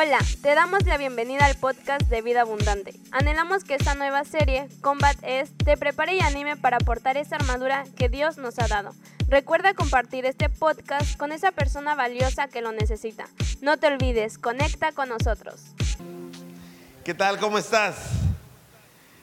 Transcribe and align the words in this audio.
Hola, 0.00 0.20
te 0.42 0.54
damos 0.54 0.86
la 0.86 0.96
bienvenida 0.96 1.44
al 1.44 1.56
podcast 1.56 2.02
de 2.02 2.22
Vida 2.22 2.42
Abundante. 2.42 2.94
Anhelamos 3.10 3.64
que 3.64 3.74
esta 3.74 3.96
nueva 3.96 4.24
serie, 4.24 4.68
Combat 4.80 5.16
Es, 5.22 5.50
te 5.58 5.76
prepare 5.76 6.14
y 6.14 6.20
anime 6.20 6.56
para 6.56 6.76
aportar 6.76 7.16
esa 7.16 7.34
armadura 7.34 7.82
que 7.96 8.08
Dios 8.08 8.36
nos 8.36 8.60
ha 8.60 8.68
dado. 8.68 8.94
Recuerda 9.26 9.74
compartir 9.74 10.24
este 10.24 10.50
podcast 10.50 11.18
con 11.18 11.32
esa 11.32 11.50
persona 11.50 11.96
valiosa 11.96 12.46
que 12.46 12.62
lo 12.62 12.70
necesita. 12.70 13.26
No 13.60 13.76
te 13.76 13.88
olvides, 13.88 14.38
conecta 14.38 14.92
con 14.92 15.08
nosotros. 15.08 15.62
¿Qué 17.04 17.14
tal? 17.14 17.38
¿Cómo 17.40 17.58
estás? 17.58 17.96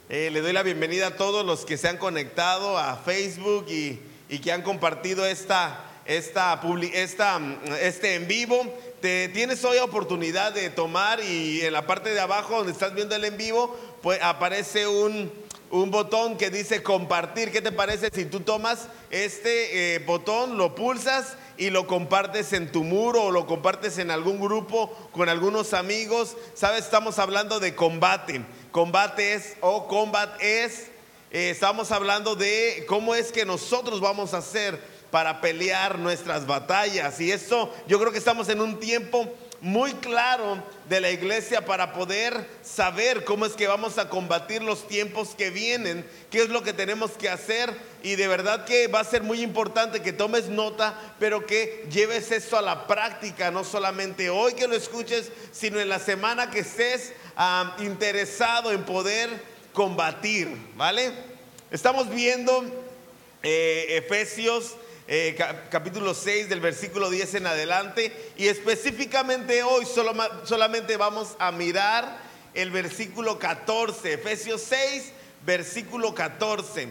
Eh, 0.09 0.29
le 0.29 0.41
doy 0.41 0.51
la 0.51 0.63
bienvenida 0.63 1.07
a 1.07 1.15
todos 1.15 1.45
los 1.45 1.63
que 1.63 1.77
se 1.77 1.87
han 1.87 1.97
conectado 1.97 2.77
a 2.77 2.97
Facebook 2.97 3.67
y, 3.69 4.01
que 4.39 4.51
han 4.51 4.61
compartido 4.61 5.25
esta, 5.25 5.85
esta, 6.03 6.59
esta, 6.91 7.41
este 7.79 8.15
en 8.15 8.27
vivo 8.27 8.77
tienes 9.05 9.63
hoy 9.63 9.77
oportunidad 9.77 10.51
de 10.51 10.71
tomar 10.71 11.21
y 11.23 11.61
en 11.61 11.73
la 11.73 11.85
parte 11.85 12.11
de 12.11 12.19
abajo 12.19 12.57
donde 12.57 12.71
estás 12.71 12.95
viendo 12.95 13.15
el 13.15 13.23
en 13.23 13.37
vivo, 13.37 13.77
pues 14.01 14.19
aparece 14.19 14.87
un, 14.87 15.31
botón 15.69 16.37
que 16.37 16.49
dice 16.49 16.81
compartir. 16.81 17.51
¿Qué 17.51 17.61
te 17.61 17.71
parece 17.71 18.09
si 18.11 18.25
tú 18.25 18.39
tomas 18.39 18.87
este 19.11 19.95
eh, 19.95 19.99
botón, 19.99 20.57
lo 20.57 20.73
pulsas 20.73 21.37
y 21.55 21.69
lo 21.69 21.85
compartes 21.85 22.51
en 22.53 22.71
tu 22.71 22.83
muro 22.83 23.25
o 23.25 23.31
lo 23.31 23.45
compartes 23.45 23.99
en 23.99 24.09
algún 24.09 24.39
grupo 24.39 24.91
con 25.11 25.29
algunos 25.29 25.75
amigos? 25.75 26.35
Sabes, 26.55 26.85
estamos 26.85 27.19
hablando 27.19 27.59
de 27.59 27.75
combate. 27.75 28.41
Combate 28.71 29.35
es 29.35 29.55
o 29.61 29.87
combat 29.87 30.41
es. 30.41 30.87
Eh, 31.29 31.51
estamos 31.51 31.91
hablando 31.91 32.35
de 32.35 32.85
cómo 32.87 33.13
es 33.13 33.31
que 33.31 33.45
nosotros 33.45 34.01
vamos 34.01 34.33
a 34.33 34.37
hacer 34.37 34.94
para 35.15 35.39
pelear 35.39 35.97
nuestras 35.97 36.45
batallas. 36.45 37.21
Y 37.21 37.31
eso 37.31 37.73
yo 37.87 37.97
creo 38.01 38.11
que 38.11 38.17
estamos 38.17 38.49
en 38.49 38.59
un 38.59 38.81
tiempo 38.81 39.33
muy 39.61 39.93
claro 39.93 40.61
de 40.89 40.99
la 40.99 41.09
iglesia 41.09 41.63
para 41.63 41.93
poder 41.93 42.45
saber 42.61 43.23
cómo 43.23 43.45
es 43.45 43.53
que 43.53 43.65
vamos 43.65 43.97
a 43.97 44.09
combatir 44.09 44.61
los 44.61 44.89
tiempos 44.89 45.29
que 45.29 45.51
vienen, 45.51 46.05
qué 46.29 46.39
es 46.39 46.49
lo 46.49 46.63
que 46.63 46.73
tenemos 46.73 47.11
que 47.11 47.29
hacer. 47.29 47.73
Y 48.03 48.15
de 48.15 48.27
verdad 48.27 48.65
que 48.65 48.87
va 48.87 48.99
a 48.99 49.05
ser 49.05 49.23
muy 49.23 49.41
importante 49.41 50.01
que 50.01 50.11
tomes 50.11 50.49
nota, 50.49 50.99
pero 51.17 51.45
que 51.45 51.87
lleves 51.89 52.29
esto 52.33 52.57
a 52.57 52.61
la 52.61 52.85
práctica, 52.85 53.51
no 53.51 53.63
solamente 53.63 54.29
hoy 54.29 54.51
que 54.51 54.67
lo 54.67 54.75
escuches, 54.75 55.31
sino 55.53 55.79
en 55.79 55.87
la 55.87 55.99
semana 55.99 56.51
que 56.51 56.59
estés 56.59 57.13
interesado 57.79 58.73
en 58.73 58.83
poder 58.83 59.29
combatir, 59.71 60.49
¿vale? 60.75 61.13
Estamos 61.71 62.09
viendo 62.09 62.65
eh, 63.43 63.85
Efesios 63.91 64.75
eh, 65.07 65.37
capítulo 65.69 66.13
6 66.13 66.49
del 66.49 66.61
versículo 66.61 67.09
10 67.09 67.35
en 67.35 67.47
adelante. 67.47 68.31
Y 68.37 68.47
específicamente 68.47 69.63
hoy 69.63 69.85
solamente 69.85 70.97
vamos 70.97 71.35
a 71.39 71.51
mirar 71.51 72.17
el 72.53 72.71
versículo 72.71 73.37
14, 73.37 74.13
Efesios 74.13 74.61
6, 74.61 75.11
versículo 75.45 76.15
14. 76.15 76.89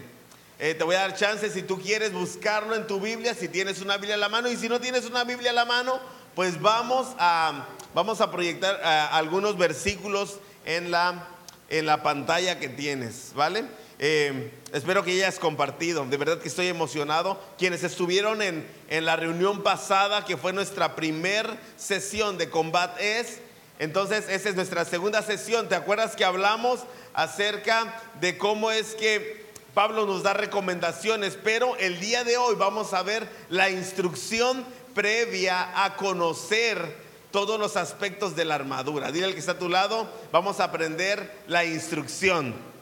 Eh, 0.57 0.73
te 0.73 0.83
voy 0.85 0.95
a 0.95 0.99
dar 0.99 1.15
chance 1.15 1.49
si 1.49 1.63
tú 1.63 1.81
quieres 1.81 2.13
buscarlo 2.13 2.75
en 2.75 2.87
tu 2.87 3.01
Biblia, 3.01 3.33
si 3.33 3.49
tienes 3.49 3.81
una 3.81 3.97
Biblia 3.97 4.15
a 4.15 4.19
la 4.19 4.29
mano. 4.29 4.49
Y 4.49 4.55
si 4.55 4.69
no 4.69 4.79
tienes 4.79 5.05
una 5.05 5.25
Biblia 5.25 5.51
a 5.51 5.53
la 5.53 5.65
mano, 5.65 5.99
pues 6.33 6.61
vamos 6.61 7.07
a, 7.17 7.67
vamos 7.93 8.21
a 8.21 8.31
proyectar 8.31 8.79
eh, 8.81 9.07
algunos 9.11 9.57
versículos 9.57 10.39
en 10.65 10.91
la, 10.91 11.27
en 11.69 11.85
la 11.85 12.01
pantalla 12.03 12.59
que 12.59 12.69
tienes, 12.69 13.31
¿vale? 13.35 13.65
Eh, 13.97 14.51
espero 14.73 15.03
que 15.03 15.11
hayas 15.11 15.39
compartido. 15.39 16.05
De 16.05 16.17
verdad 16.17 16.39
que 16.39 16.47
estoy 16.47 16.67
emocionado. 16.67 17.39
Quienes 17.57 17.83
estuvieron 17.83 18.41
en, 18.41 18.67
en 18.89 19.05
la 19.05 19.15
reunión 19.15 19.63
pasada, 19.63 20.25
que 20.25 20.37
fue 20.37 20.53
nuestra 20.53 20.95
primer 20.95 21.49
sesión 21.77 22.37
de 22.37 22.49
Combat 22.49 22.99
es, 22.99 23.39
entonces 23.79 24.25
esa 24.29 24.49
es 24.49 24.55
nuestra 24.55 24.85
segunda 24.85 25.21
sesión. 25.21 25.69
¿Te 25.69 25.75
acuerdas 25.75 26.15
que 26.15 26.25
hablamos 26.25 26.81
acerca 27.13 28.01
de 28.19 28.37
cómo 28.37 28.71
es 28.71 28.95
que 28.95 29.45
Pablo 29.73 30.05
nos 30.05 30.23
da 30.23 30.33
recomendaciones? 30.33 31.37
Pero 31.43 31.75
el 31.77 31.99
día 31.99 32.23
de 32.23 32.37
hoy 32.37 32.55
vamos 32.55 32.93
a 32.93 33.03
ver 33.03 33.27
la 33.49 33.69
instrucción 33.69 34.65
previa 34.93 35.83
a 35.83 35.95
conocer 35.97 37.03
todos 37.31 37.59
los 37.59 37.75
aspectos 37.75 38.35
de 38.37 38.45
la 38.45 38.55
armadura. 38.55 39.11
Dile 39.11 39.25
al 39.25 39.33
que 39.33 39.39
está 39.39 39.53
a 39.53 39.59
tu 39.59 39.67
lado, 39.67 40.09
vamos 40.31 40.61
a 40.61 40.65
aprender 40.65 41.29
la 41.47 41.65
instrucción. 41.65 42.74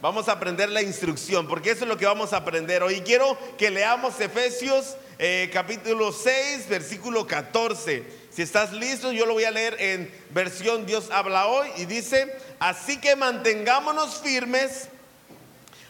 Vamos 0.00 0.28
a 0.28 0.32
aprender 0.32 0.70
la 0.70 0.80
instrucción, 0.80 1.46
porque 1.46 1.72
eso 1.72 1.84
es 1.84 1.88
lo 1.88 1.98
que 1.98 2.06
vamos 2.06 2.32
a 2.32 2.38
aprender 2.38 2.82
hoy. 2.82 3.02
Quiero 3.02 3.36
que 3.58 3.70
leamos 3.70 4.18
Efesios 4.18 4.96
eh, 5.18 5.50
capítulo 5.52 6.10
6, 6.10 6.70
versículo 6.70 7.26
14. 7.26 8.02
Si 8.30 8.40
estás 8.40 8.72
listo, 8.72 9.12
yo 9.12 9.26
lo 9.26 9.34
voy 9.34 9.44
a 9.44 9.50
leer 9.50 9.76
en 9.78 10.10
versión 10.30 10.86
Dios 10.86 11.10
habla 11.10 11.48
hoy 11.48 11.68
y 11.76 11.84
dice, 11.84 12.34
así 12.60 12.98
que 12.98 13.14
mantengámonos 13.14 14.22
firmes, 14.22 14.88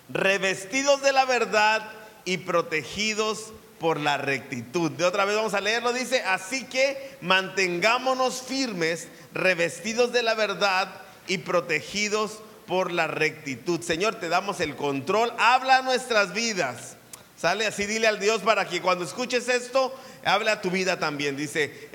revestidos 0.09 1.03
de 1.03 1.13
la 1.13 1.25
verdad 1.25 1.89
y 2.25 2.39
protegidos 2.39 3.53
por 3.79 4.01
la 4.01 4.17
rectitud. 4.17 4.91
De 4.91 5.05
otra 5.05 5.25
vez 5.25 5.37
vamos 5.37 5.55
a 5.55 5.61
leerlo, 5.61 5.93
dice, 5.93 6.25
así 6.25 6.65
que 6.65 7.17
mantengámonos 7.21 8.43
firmes, 8.43 9.07
revestidos 9.33 10.11
de 10.11 10.25
la 10.25 10.35
verdad 10.35 10.93
y 11.29 11.39
protegidos 11.39 12.33
por 12.33 12.50
la 12.93 13.07
rectitud. 13.09 13.81
Señor, 13.81 14.15
te 14.15 14.29
damos 14.29 14.61
el 14.61 14.77
control. 14.77 15.33
Habla 15.39 15.83
nuestras 15.83 16.33
vidas. 16.33 16.97
Sale 17.37 17.67
así, 17.67 17.87
dile 17.87 18.07
al 18.07 18.21
Dios 18.21 18.43
para 18.43 18.69
que 18.69 18.81
cuando 18.81 19.05
escuches 19.05 19.49
esto, 19.49 19.95
hable 20.25 20.51
a 20.51 20.61
tu 20.61 20.71
vida 20.71 20.99
también. 20.99 21.37
Dice, 21.37 21.89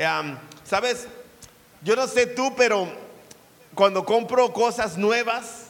sabes, 0.63 1.07
yo 1.81 1.95
no 1.95 2.07
sé 2.07 2.25
tú, 2.25 2.53
pero 2.57 2.91
cuando 3.73 4.03
compro 4.05 4.51
cosas 4.51 4.97
nuevas, 4.97 5.64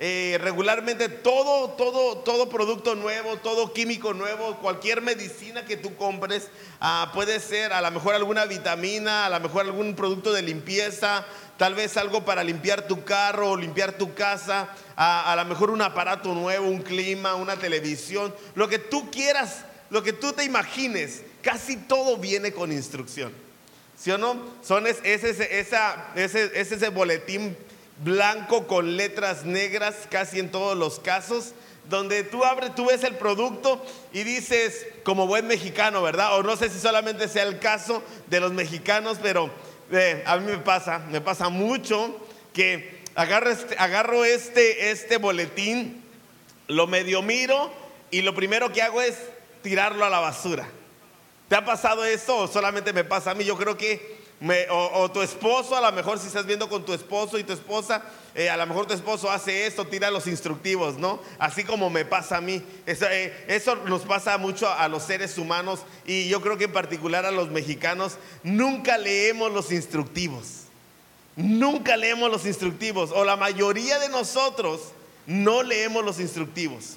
eh, 0.00 0.38
regularmente 0.40 1.08
todo, 1.08 1.70
todo, 1.70 2.18
todo 2.18 2.48
producto 2.48 2.94
nuevo, 2.94 3.36
todo 3.38 3.72
químico 3.72 4.14
nuevo, 4.14 4.56
cualquier 4.58 5.02
medicina 5.02 5.64
que 5.64 5.76
tú 5.76 5.96
compres, 5.96 6.50
ah, 6.80 7.10
puede 7.12 7.40
ser 7.40 7.72
a 7.72 7.80
lo 7.80 7.90
mejor 7.90 8.14
alguna 8.14 8.44
vitamina, 8.44 9.26
a 9.26 9.30
lo 9.30 9.40
mejor 9.40 9.64
algún 9.64 9.96
producto 9.96 10.32
de 10.32 10.42
limpieza, 10.42 11.26
tal 11.56 11.74
vez 11.74 11.96
algo 11.96 12.24
para 12.24 12.44
limpiar 12.44 12.86
tu 12.86 13.02
carro 13.02 13.50
o 13.50 13.56
limpiar 13.56 13.98
tu 13.98 14.14
casa, 14.14 14.68
a, 14.94 15.34
lo 15.36 15.44
mejor 15.46 15.70
un 15.70 15.82
aparato 15.82 16.32
nuevo, 16.32 16.68
un 16.68 16.82
clima, 16.82 17.34
una 17.34 17.56
televisión, 17.56 18.32
lo 18.54 18.68
que 18.68 18.78
tú 18.78 19.10
quieras, 19.10 19.64
lo 19.90 20.04
que 20.04 20.12
tú 20.12 20.32
te 20.32 20.44
imagines, 20.44 21.22
casi 21.42 21.76
todo 21.76 22.16
viene 22.16 22.52
con 22.52 22.70
instrucción. 22.70 23.32
¿Sí 23.98 24.12
o 24.12 24.18
no? 24.18 24.38
Son 24.62 24.86
es, 24.86 24.98
ese, 25.02 25.58
esa, 25.58 26.12
ese, 26.14 26.52
ese 26.54 26.88
boletín 26.90 27.56
blanco 28.04 28.66
con 28.66 28.96
letras 28.96 29.44
negras 29.44 29.94
casi 30.10 30.38
en 30.38 30.50
todos 30.50 30.76
los 30.76 31.00
casos, 31.00 31.52
donde 31.88 32.22
tú 32.22 32.44
abres, 32.44 32.74
tú 32.74 32.86
ves 32.86 33.02
el 33.04 33.16
producto 33.16 33.84
y 34.12 34.22
dices, 34.22 34.86
como 35.04 35.26
buen 35.26 35.46
mexicano, 35.46 36.02
¿verdad? 36.02 36.36
O 36.38 36.42
no 36.42 36.56
sé 36.56 36.68
si 36.68 36.78
solamente 36.78 37.28
sea 37.28 37.44
el 37.44 37.58
caso 37.58 38.02
de 38.26 38.40
los 38.40 38.52
mexicanos, 38.52 39.18
pero 39.22 39.50
a 40.26 40.36
mí 40.36 40.46
me 40.46 40.58
pasa, 40.58 40.98
me 41.10 41.20
pasa 41.20 41.48
mucho 41.48 42.14
que 42.52 43.02
agarro 43.14 43.50
este, 43.50 43.76
agarro 43.78 44.24
este, 44.24 44.90
este 44.90 45.16
boletín, 45.16 46.04
lo 46.66 46.86
medio 46.86 47.22
miro 47.22 47.72
y 48.10 48.22
lo 48.22 48.34
primero 48.34 48.72
que 48.72 48.82
hago 48.82 49.00
es 49.00 49.16
tirarlo 49.62 50.04
a 50.04 50.10
la 50.10 50.20
basura. 50.20 50.68
¿Te 51.48 51.56
ha 51.56 51.64
pasado 51.64 52.04
eso 52.04 52.36
o 52.36 52.48
solamente 52.48 52.92
me 52.92 53.04
pasa 53.04 53.30
a 53.30 53.34
mí? 53.34 53.44
Yo 53.44 53.56
creo 53.56 53.78
que 53.78 54.18
o, 54.70 55.10
tu 55.10 55.20
esposo, 55.20 55.76
a 55.76 55.80
lo 55.80 55.90
mejor 55.92 56.18
si 56.18 56.28
estás 56.28 56.46
viendo 56.46 56.68
con 56.68 56.84
tu 56.84 56.92
esposo 56.92 57.38
y 57.38 57.44
tu 57.44 57.52
esposa, 57.52 58.02
eh, 58.34 58.48
a 58.48 58.56
lo 58.56 58.66
mejor 58.66 58.86
tu 58.86 58.94
esposo 58.94 59.30
hace 59.30 59.66
esto, 59.66 59.86
tira 59.86 60.10
los 60.10 60.26
instructivos, 60.26 60.96
¿no? 60.96 61.20
Así 61.38 61.64
como 61.64 61.90
me 61.90 62.04
pasa 62.04 62.36
a 62.36 62.40
mí. 62.40 62.62
Eso, 62.86 63.06
eh, 63.10 63.32
eso, 63.48 63.76
nos 63.86 64.02
pasa 64.02 64.38
mucho 64.38 64.72
a 64.72 64.86
los 64.88 65.02
seres 65.02 65.38
humanos 65.38 65.80
y 66.06 66.28
yo 66.28 66.40
creo 66.40 66.56
que 66.56 66.64
en 66.64 66.72
particular 66.72 67.26
a 67.26 67.32
los 67.32 67.50
mexicanos, 67.50 68.16
nunca 68.44 68.96
leemos 68.96 69.52
los 69.52 69.72
instructivos. 69.72 70.68
Nunca 71.34 71.96
leemos 71.96 72.30
los 72.30 72.46
instructivos, 72.46 73.12
o 73.12 73.24
la 73.24 73.36
mayoría 73.36 74.00
de 74.00 74.08
nosotros 74.08 74.80
no 75.26 75.62
leemos 75.62 76.04
los 76.04 76.18
instructivos. 76.18 76.96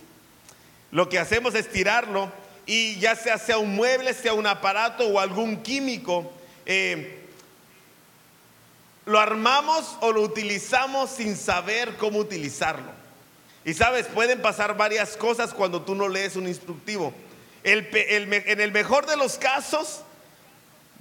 Lo 0.89 1.09
que 1.09 1.19
hacemos 1.19 1.53
es 1.53 1.69
tirarlo 1.69 2.31
y 2.65 2.97
ya 2.99 3.15
sea 3.15 3.37
sea 3.37 3.57
un 3.59 3.75
mueble, 3.75 4.13
sea 4.13 4.33
un 4.33 4.47
aparato 4.47 5.07
o 5.07 5.19
algún 5.19 5.61
químico, 5.61 6.31
eh, 6.65 7.20
lo 9.11 9.19
armamos 9.19 9.97
o 10.01 10.11
lo 10.11 10.21
utilizamos 10.21 11.09
sin 11.09 11.35
saber 11.35 11.97
cómo 11.97 12.19
utilizarlo. 12.19 12.91
Y 13.63 13.73
sabes, 13.73 14.07
pueden 14.07 14.41
pasar 14.41 14.75
varias 14.75 15.15
cosas 15.17 15.53
cuando 15.53 15.83
tú 15.83 15.93
no 15.93 16.07
lees 16.07 16.35
un 16.35 16.47
instructivo. 16.47 17.13
en 17.63 18.59
el 18.61 18.71
mejor 18.71 19.05
de 19.05 19.17
los 19.17 19.37
casos, 19.37 20.01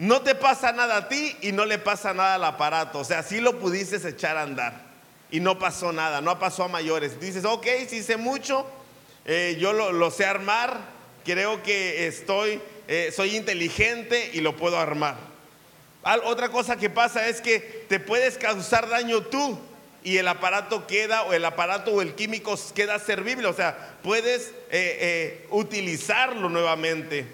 no 0.01 0.23
te 0.23 0.35
pasa 0.35 0.73
nada 0.73 0.97
a 0.97 1.09
ti 1.09 1.37
y 1.43 1.53
no 1.53 1.67
le 1.67 1.79
pasa 1.79 2.15
nada 2.15 2.37
al 2.37 2.45
aparato. 2.45 3.01
O 3.01 3.05
sea, 3.05 3.23
sí 3.23 3.39
lo 3.39 3.59
pudiste 3.59 3.97
echar 4.09 4.37
a 4.39 4.43
andar 4.43 4.81
y 5.31 5.41
no 5.41 5.59
pasó 5.59 5.93
nada, 5.93 6.23
no 6.23 6.39
pasó 6.39 6.65
a 6.65 6.69
mayores. 6.69 7.21
Dices, 7.21 7.45
ok, 7.45 7.67
sí 7.87 8.03
sé 8.03 8.17
mucho, 8.17 8.67
eh, 9.27 9.59
yo 9.61 9.73
lo, 9.73 10.11
sé 10.11 10.25
armar, 10.25 10.81
creo 11.25 11.63
que 11.63 12.07
estoy, 12.07 12.61
eh, 12.89 13.13
soy 13.15 13.37
inteligente 13.37 14.31
y 14.33 14.41
lo 14.41 14.57
puedo 14.57 14.79
armar. 14.79 15.30
Otra 16.03 16.49
cosa 16.49 16.77
que 16.77 16.89
pasa 16.89 17.29
es 17.29 17.41
que 17.41 17.85
te 17.89 18.01
puedes 18.01 18.39
causar 18.39 18.89
daño 18.89 19.23
tú 19.23 19.59
y 20.03 20.17
el 20.17 20.29
aparato 20.29 20.87
queda, 20.87 21.25
o 21.25 21.33
el 21.35 21.45
aparato 21.45 21.93
o 21.93 22.03
el 22.03 22.15
químico 22.15 22.59
queda 22.75 22.99
servible, 22.99 23.47
o 23.49 23.53
sea, 23.53 23.97
puedes 24.03 24.49
eh, 24.71 24.99
eh, 25.01 25.47
utilizarlo 25.51 26.49
nuevamente. 26.49 27.27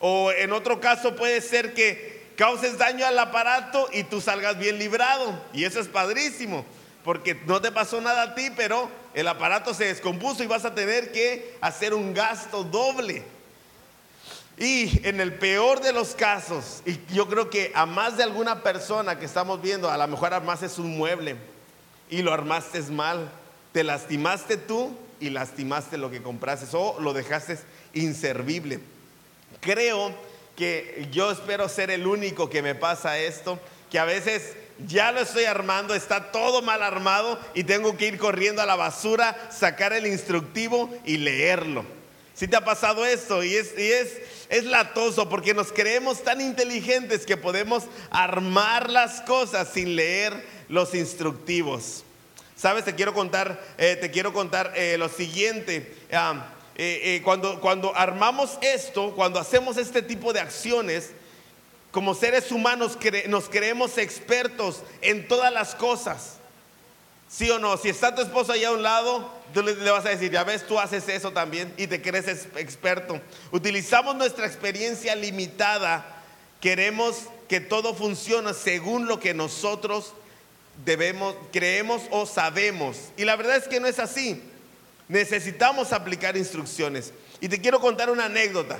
O 0.00 0.32
en 0.32 0.52
otro 0.52 0.80
caso 0.80 1.16
puede 1.16 1.40
ser 1.40 1.74
que 1.74 2.24
causes 2.36 2.78
daño 2.78 3.06
al 3.06 3.18
aparato 3.18 3.88
y 3.92 4.04
tú 4.04 4.20
salgas 4.20 4.58
bien 4.58 4.78
librado. 4.78 5.38
Y 5.52 5.64
eso 5.64 5.80
es 5.80 5.88
padrísimo, 5.88 6.64
porque 7.04 7.34
no 7.46 7.60
te 7.60 7.72
pasó 7.72 8.00
nada 8.00 8.22
a 8.22 8.34
ti, 8.34 8.48
pero 8.56 8.90
el 9.12 9.28
aparato 9.28 9.74
se 9.74 9.86
descompuso 9.86 10.42
y 10.42 10.46
vas 10.46 10.64
a 10.64 10.74
tener 10.74 11.12
que 11.12 11.54
hacer 11.60 11.92
un 11.92 12.14
gasto 12.14 12.64
doble. 12.64 13.22
Y 14.56 15.06
en 15.06 15.20
el 15.20 15.34
peor 15.34 15.80
de 15.80 15.92
los 15.92 16.14
casos, 16.14 16.82
y 16.86 16.98
yo 17.12 17.28
creo 17.28 17.50
que 17.50 17.72
a 17.74 17.86
más 17.86 18.16
de 18.16 18.22
alguna 18.22 18.62
persona 18.62 19.18
que 19.18 19.24
estamos 19.24 19.60
viendo, 19.60 19.90
a 19.90 19.98
lo 19.98 20.06
mejor 20.06 20.32
armaste 20.32 20.68
un 20.80 20.96
mueble 20.96 21.36
y 22.08 22.22
lo 22.22 22.32
armaste 22.32 22.80
mal, 22.82 23.28
te 23.72 23.82
lastimaste 23.82 24.56
tú 24.56 24.96
y 25.18 25.30
lastimaste 25.30 25.98
lo 25.98 26.10
que 26.10 26.22
compraste 26.22 26.66
o 26.76 27.00
lo 27.00 27.12
dejaste 27.12 27.58
inservible. 27.94 28.78
Creo 29.60 30.12
que 30.56 31.08
yo 31.10 31.32
espero 31.32 31.68
ser 31.68 31.90
el 31.90 32.06
único 32.06 32.48
que 32.48 32.62
me 32.62 32.76
pasa 32.76 33.18
esto, 33.18 33.58
que 33.90 33.98
a 33.98 34.04
veces 34.04 34.52
ya 34.86 35.10
lo 35.10 35.20
estoy 35.20 35.44
armando, 35.44 35.94
está 35.94 36.30
todo 36.30 36.62
mal 36.62 36.82
armado 36.82 37.40
y 37.54 37.64
tengo 37.64 37.96
que 37.96 38.06
ir 38.06 38.18
corriendo 38.18 38.62
a 38.62 38.66
la 38.66 38.76
basura, 38.76 39.50
sacar 39.50 39.92
el 39.92 40.06
instructivo 40.06 40.90
y 41.04 41.16
leerlo. 41.16 41.84
Si 42.34 42.48
te 42.48 42.56
ha 42.56 42.64
pasado 42.64 43.06
esto 43.06 43.44
y 43.44 43.54
es, 43.54 43.78
y 43.78 43.90
es, 43.90 44.64
latoso 44.64 45.28
porque 45.28 45.54
nos 45.54 45.72
creemos 45.72 46.22
tan 46.22 46.40
inteligentes 46.40 47.26
que 47.26 47.36
podemos 47.36 47.84
armar 48.10 48.90
las 48.90 49.20
cosas 49.20 49.68
sin 49.72 49.94
leer 49.94 50.44
los 50.68 50.94
instructivos. 50.94 52.02
Sabes, 52.56 52.84
te 52.84 52.94
quiero 52.94 53.14
contar, 53.14 53.60
eh, 53.78 53.96
te 54.00 54.10
quiero 54.10 54.32
contar 54.32 54.72
eh, 54.74 54.96
lo 54.98 55.08
siguiente. 55.08 55.94
Ah, 56.12 56.52
eh, 56.76 57.20
cuando, 57.24 57.60
cuando 57.60 57.94
armamos 57.96 58.58
esto, 58.62 59.14
cuando 59.14 59.38
hacemos 59.38 59.76
este 59.76 60.02
tipo 60.02 60.32
de 60.32 60.40
acciones, 60.40 61.10
como 61.92 62.14
seres 62.14 62.50
humanos 62.50 62.98
nos 63.28 63.48
creemos 63.48 63.98
expertos 63.98 64.82
en 65.00 65.28
todas 65.28 65.52
las 65.52 65.76
cosas. 65.76 66.38
¿Sí 67.36 67.50
o 67.50 67.58
no? 67.58 67.76
Si 67.76 67.88
está 67.88 68.14
tu 68.14 68.22
esposo 68.22 68.52
allá 68.52 68.68
a 68.68 68.72
un 68.72 68.84
lado, 68.84 69.28
tú 69.52 69.60
le, 69.60 69.74
vas 69.90 70.06
a 70.06 70.10
decir, 70.10 70.30
ya 70.30 70.44
ves, 70.44 70.64
tú 70.68 70.78
haces 70.78 71.08
eso 71.08 71.32
también 71.32 71.74
y 71.76 71.88
te 71.88 72.00
crees 72.00 72.46
experto. 72.54 73.20
Utilizamos 73.50 74.14
nuestra 74.14 74.46
experiencia 74.46 75.16
limitada, 75.16 76.22
queremos 76.60 77.24
que 77.48 77.58
todo 77.58 77.92
funcione 77.92 78.54
según 78.54 79.08
lo 79.08 79.18
que 79.18 79.34
nosotros 79.34 80.14
debemos, 80.84 81.34
creemos 81.52 82.02
o 82.10 82.24
sabemos. 82.24 82.98
Y 83.16 83.24
la 83.24 83.34
verdad 83.34 83.56
es 83.56 83.66
que 83.66 83.80
no 83.80 83.88
es 83.88 83.98
así. 83.98 84.40
Necesitamos 85.08 85.92
aplicar 85.92 86.36
instrucciones. 86.36 87.12
Y 87.40 87.48
te 87.48 87.60
quiero 87.60 87.80
contar 87.80 88.10
una 88.10 88.26
anécdota, 88.26 88.78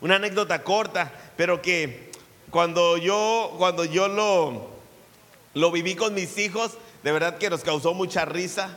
una 0.00 0.16
anécdota 0.16 0.64
corta, 0.64 1.12
pero 1.36 1.62
que 1.62 2.10
cuando 2.50 2.96
yo, 2.96 3.54
cuando 3.56 3.84
yo 3.84 4.08
lo, 4.08 4.68
lo 5.54 5.70
viví 5.70 5.94
con 5.94 6.12
mis 6.12 6.36
hijos, 6.38 6.72
de 7.02 7.12
verdad 7.12 7.38
que 7.38 7.50
nos 7.50 7.62
causó 7.62 7.94
mucha 7.94 8.24
risa, 8.24 8.76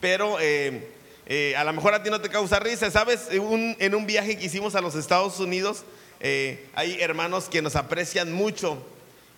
pero 0.00 0.38
eh, 0.40 0.88
eh, 1.26 1.54
a 1.56 1.64
lo 1.64 1.72
mejor 1.72 1.94
a 1.94 2.02
ti 2.02 2.10
no 2.10 2.20
te 2.20 2.28
causa 2.28 2.58
risa. 2.58 2.90
¿Sabes? 2.90 3.28
en 3.30 3.94
un 3.94 4.06
viaje 4.06 4.36
que 4.36 4.46
hicimos 4.46 4.74
a 4.74 4.80
los 4.80 4.94
Estados 4.94 5.38
Unidos, 5.38 5.84
eh, 6.22 6.66
hay 6.74 7.00
hermanos 7.00 7.48
que 7.48 7.62
nos 7.62 7.76
aprecian 7.76 8.30
mucho 8.30 8.76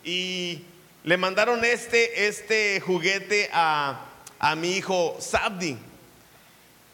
y 0.02 0.62
le 1.04 1.16
mandaron 1.16 1.64
este, 1.64 2.26
este 2.26 2.80
juguete 2.80 3.48
a, 3.52 4.08
mi 4.56 4.72
hijo 4.72 5.16
Sabdi. 5.20 5.78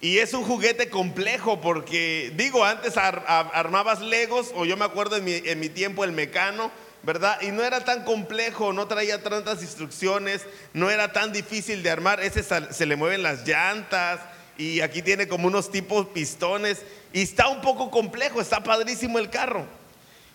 Y 0.01 0.19
es 0.19 0.35
un 0.35 0.45
juguete 0.45 0.91
complejo 0.91 1.61
porque, 1.61 2.31
digo, 2.37 2.65
antes 2.65 2.97
armabas 2.99 4.01
legos, 4.01 4.53
o 4.55 4.65
yo 4.65 4.77
me 4.77 4.85
acuerdo 4.85 5.17
en 5.17 5.25
mi, 5.25 5.33
en 5.33 5.59
mi 5.59 5.71
tiempo 5.71 6.05
el 6.05 6.13
mecano, 6.13 6.71
¿verdad? 7.03 7.41
Y 7.43 7.51
no 7.53 7.63
era 7.63 7.85
tan 7.85 8.05
complejo, 8.05 8.73
no 8.73 8.87
traía 8.87 9.23
tantas 9.23 9.63
instrucciones, 9.63 10.43
no 10.73 10.91
era 10.91 11.13
tan 11.13 11.33
difícil 11.33 11.83
de 11.83 11.91
armar. 11.91 12.21
Ese 12.21 12.43
se 12.43 12.87
le 12.87 12.97
mueven 12.97 13.23
las 13.23 13.47
llantas 13.47 14.21
y 14.57 14.81
aquí 14.81 15.03
tiene 15.03 15.29
como 15.29 15.47
unos 15.47 15.71
tipos 15.71 16.07
pistones 16.09 16.83
y 17.13 17.23
está 17.23 17.49
un 17.49 17.61
poco 17.61 17.91
complejo, 17.91 18.41
está 18.41 18.63
padrísimo 18.63 19.19
el 19.19 19.31
carro. 19.31 19.67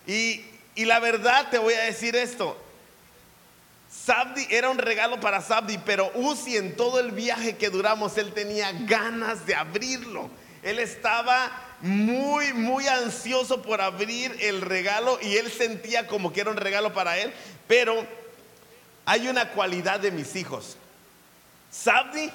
Y, 0.06 0.44
y 0.74 0.84
la 0.86 0.98
verdad 1.00 1.48
te 1.50 1.58
voy 1.58 1.74
a 1.74 1.82
decir 1.82 2.16
esto. 2.16 2.60
Sabdi 3.90 4.46
era 4.50 4.70
un 4.70 4.78
regalo 4.78 5.20
para 5.20 5.40
Sabdi, 5.40 5.78
pero 5.78 6.10
Uzi 6.14 6.56
en 6.56 6.74
todo 6.76 6.98
el 6.98 7.12
viaje 7.12 7.56
que 7.56 7.70
duramos, 7.70 8.18
él 8.18 8.32
tenía 8.32 8.72
ganas 8.72 9.46
de 9.46 9.54
abrirlo. 9.54 10.28
Él 10.62 10.78
estaba 10.78 11.52
muy, 11.84 12.54
muy 12.54 12.88
ansioso 12.88 13.60
por 13.60 13.82
abrir 13.82 14.34
el 14.40 14.62
regalo 14.62 15.18
y 15.20 15.36
él 15.36 15.52
sentía 15.52 16.06
como 16.06 16.32
que 16.32 16.40
era 16.40 16.50
un 16.50 16.56
regalo 16.56 16.94
para 16.94 17.18
él. 17.18 17.30
Pero 17.68 18.06
hay 19.04 19.28
una 19.28 19.50
cualidad 19.50 20.00
de 20.00 20.10
mis 20.10 20.34
hijos. 20.34 20.78
Sabdi 21.70 22.30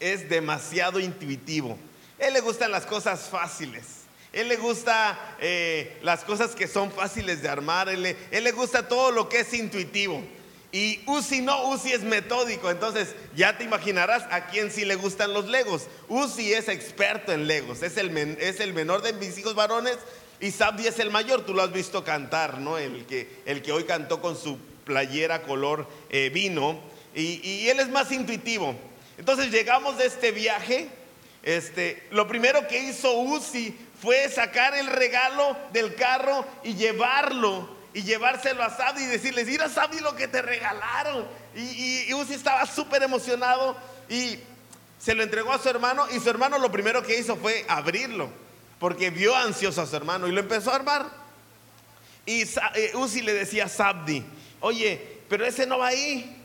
es 0.00 0.30
demasiado 0.30 1.00
intuitivo. 1.00 1.76
Él 2.18 2.32
le 2.32 2.40
gustan 2.40 2.70
las 2.70 2.86
cosas 2.86 3.28
fáciles. 3.28 3.84
Él 4.32 4.48
le 4.48 4.56
gusta 4.56 5.36
eh, 5.38 5.98
las 6.02 6.24
cosas 6.24 6.54
que 6.54 6.66
son 6.66 6.90
fáciles 6.90 7.42
de 7.42 7.48
armar. 7.50 7.90
Él 7.90 8.16
él 8.30 8.44
le 8.44 8.52
gusta 8.52 8.88
todo 8.88 9.10
lo 9.10 9.28
que 9.28 9.40
es 9.40 9.52
intuitivo. 9.52 10.24
Y 10.74 10.98
Uzi 11.06 11.40
no, 11.40 11.68
Uzi 11.68 11.92
es 11.92 12.02
metódico. 12.02 12.68
Entonces 12.68 13.14
ya 13.36 13.56
te 13.56 13.62
imaginarás 13.62 14.24
a 14.32 14.48
quién 14.48 14.72
sí 14.72 14.84
le 14.84 14.96
gustan 14.96 15.32
los 15.32 15.46
legos. 15.46 15.86
Uzi 16.08 16.52
es 16.52 16.68
experto 16.68 17.30
en 17.30 17.46
legos. 17.46 17.84
Es 17.84 17.96
el, 17.96 18.10
es 18.40 18.58
el 18.58 18.74
menor 18.74 19.00
de 19.00 19.12
mis 19.12 19.38
hijos 19.38 19.54
varones 19.54 19.96
y 20.40 20.50
Sabdi 20.50 20.88
es 20.88 20.98
el 20.98 21.12
mayor. 21.12 21.46
Tú 21.46 21.54
lo 21.54 21.62
has 21.62 21.72
visto 21.72 22.02
cantar, 22.02 22.58
¿no? 22.58 22.76
El 22.76 23.06
que, 23.06 23.30
el 23.46 23.62
que 23.62 23.70
hoy 23.70 23.84
cantó 23.84 24.20
con 24.20 24.36
su 24.36 24.58
playera 24.84 25.42
color 25.42 25.86
eh, 26.10 26.32
vino. 26.34 26.80
Y, 27.14 27.40
y, 27.48 27.68
él 27.68 27.78
es 27.78 27.88
más 27.88 28.10
intuitivo. 28.10 28.74
Entonces 29.16 29.52
llegamos 29.52 29.96
de 29.96 30.06
este 30.06 30.32
viaje. 30.32 30.88
Este, 31.44 32.02
lo 32.10 32.26
primero 32.26 32.66
que 32.66 32.82
hizo 32.82 33.16
Uzi 33.16 33.76
fue 34.02 34.28
sacar 34.28 34.74
el 34.74 34.88
regalo 34.88 35.56
del 35.72 35.94
carro 35.94 36.44
y 36.64 36.74
llevarlo 36.74 37.73
y 37.94 38.02
llevárselo 38.02 38.62
a 38.64 38.70
Sabdi 38.70 39.04
y 39.04 39.06
decirles, 39.06 39.46
mira 39.46 39.68
lo 40.02 40.16
que 40.16 40.26
te 40.26 40.42
regalaron. 40.42 41.26
Y, 41.54 42.06
y, 42.08 42.14
Uzi 42.14 42.34
estaba 42.34 42.66
súper 42.66 43.04
emocionado 43.04 43.76
y 44.08 44.38
se 44.98 45.14
lo 45.14 45.22
entregó 45.22 45.52
a 45.52 45.58
su 45.58 45.68
hermano 45.68 46.04
y 46.10 46.18
su 46.18 46.28
hermano 46.28 46.58
lo 46.58 46.72
primero 46.72 47.02
que 47.04 47.18
hizo 47.18 47.36
fue 47.36 47.64
abrirlo, 47.68 48.28
porque 48.80 49.10
vio 49.10 49.36
ansioso 49.36 49.80
a 49.80 49.86
su 49.86 49.94
hermano 49.94 50.26
y 50.26 50.32
lo 50.32 50.40
empezó 50.40 50.72
a 50.72 50.76
armar. 50.76 51.06
Y 52.26 52.42
eh, 52.42 52.92
Uzi 52.94 53.22
le 53.22 53.32
decía 53.32 53.66
a 53.66 53.68
Sabdi, 53.68 54.24
oye, 54.60 55.20
pero 55.28 55.46
ese 55.46 55.64
no 55.64 55.78
va 55.78 55.88
ahí. 55.88 56.42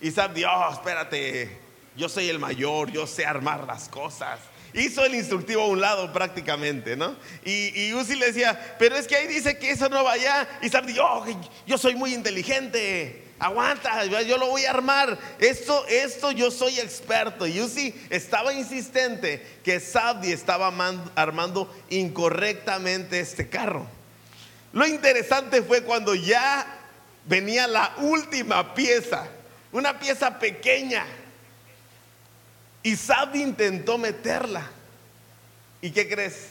Y 0.00 0.12
Sabdi, 0.12 0.44
oh, 0.44 0.70
espérate, 0.72 1.58
yo 1.96 2.08
soy 2.08 2.28
el 2.28 2.38
mayor, 2.38 2.92
yo 2.92 3.06
sé 3.08 3.26
armar 3.26 3.64
las 3.64 3.88
cosas 3.88 4.38
hizo 4.74 5.04
el 5.04 5.14
instructivo 5.14 5.62
a 5.62 5.66
un 5.68 5.80
lado 5.80 6.12
prácticamente, 6.12 6.96
¿no? 6.96 7.16
Y, 7.44 7.86
y 7.86 7.94
Uzi 7.94 8.16
le 8.16 8.26
decía, 8.26 8.76
pero 8.78 8.96
es 8.96 9.06
que 9.06 9.16
ahí 9.16 9.26
dice 9.26 9.58
que 9.58 9.70
eso 9.70 9.88
no 9.88 10.04
va 10.04 10.12
allá. 10.12 10.48
Y 10.62 10.68
Sabdi, 10.68 10.98
oh, 10.98 11.24
yo 11.66 11.78
soy 11.78 11.94
muy 11.94 12.12
inteligente. 12.12 13.22
Aguanta, 13.38 14.04
yo 14.04 14.38
lo 14.38 14.48
voy 14.48 14.64
a 14.64 14.70
armar. 14.70 15.18
Esto, 15.38 15.84
esto 15.88 16.30
yo 16.32 16.50
soy 16.50 16.78
experto. 16.80 17.46
Y 17.46 17.60
Uzi 17.60 17.94
estaba 18.10 18.52
insistente 18.52 19.44
que 19.62 19.80
Sabdi 19.80 20.32
estaba 20.32 20.72
armando 21.14 21.72
incorrectamente 21.90 23.20
este 23.20 23.48
carro. 23.48 23.86
Lo 24.72 24.86
interesante 24.86 25.62
fue 25.62 25.82
cuando 25.82 26.14
ya 26.14 26.66
venía 27.26 27.66
la 27.66 27.94
última 27.98 28.74
pieza, 28.74 29.28
una 29.72 29.98
pieza 29.98 30.38
pequeña 30.38 31.04
y 32.84 32.96
Sabdi 32.96 33.42
intentó 33.42 33.98
meterla. 33.98 34.70
¿Y 35.80 35.90
qué 35.90 36.08
crees? 36.08 36.50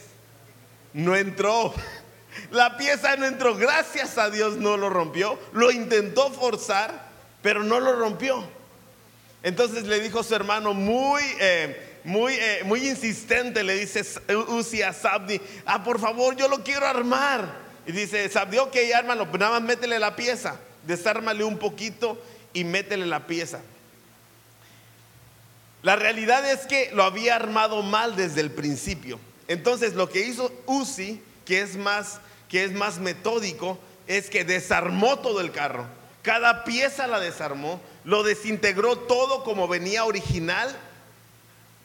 No 0.92 1.16
entró. 1.16 1.72
La 2.50 2.76
pieza 2.76 3.16
no 3.16 3.24
entró. 3.24 3.56
Gracias 3.56 4.18
a 4.18 4.28
Dios 4.30 4.56
no 4.56 4.76
lo 4.76 4.90
rompió. 4.90 5.38
Lo 5.52 5.70
intentó 5.70 6.30
forzar, 6.32 7.08
pero 7.40 7.62
no 7.62 7.78
lo 7.78 7.94
rompió. 7.96 8.44
Entonces 9.44 9.84
le 9.84 10.00
dijo 10.00 10.24
su 10.24 10.34
hermano 10.34 10.74
muy, 10.74 11.22
eh, 11.38 12.00
muy, 12.02 12.34
eh, 12.34 12.62
muy 12.64 12.88
insistente, 12.88 13.62
le 13.62 13.76
dice 13.76 14.02
Uzi 14.48 14.82
a 14.82 14.92
Sabdi, 14.92 15.40
ah, 15.66 15.84
por 15.84 16.00
favor, 16.00 16.34
yo 16.34 16.48
lo 16.48 16.64
quiero 16.64 16.86
armar. 16.86 17.62
Y 17.86 17.92
dice 17.92 18.28
Sabdi, 18.28 18.58
ok, 18.58 18.74
ármalo, 18.96 19.26
pero 19.26 19.38
nada 19.38 19.60
más 19.60 19.62
métele 19.62 19.98
la 19.98 20.16
pieza, 20.16 20.58
desármale 20.84 21.44
un 21.44 21.58
poquito 21.58 22.20
y 22.54 22.64
métele 22.64 23.04
la 23.04 23.26
pieza. 23.26 23.60
La 25.84 25.96
realidad 25.96 26.50
es 26.50 26.66
que 26.66 26.90
lo 26.94 27.04
había 27.04 27.36
armado 27.36 27.82
mal 27.82 28.16
desde 28.16 28.40
el 28.40 28.50
principio. 28.50 29.20
Entonces 29.48 29.92
lo 29.92 30.08
que 30.08 30.26
hizo 30.26 30.50
Uzi, 30.64 31.20
que 31.44 31.60
es 31.60 31.76
más, 31.76 32.20
que 32.48 32.64
es 32.64 32.72
más 32.72 32.98
metódico, 33.00 33.78
es 34.06 34.30
que 34.30 34.44
desarmó 34.44 35.18
todo 35.18 35.42
el 35.42 35.52
carro. 35.52 35.86
cada 36.22 36.64
pieza 36.64 37.06
la 37.06 37.20
desarmó, 37.20 37.82
lo 38.02 38.22
desintegró 38.22 38.96
todo 38.96 39.44
como 39.44 39.68
venía 39.68 40.06
original 40.06 40.74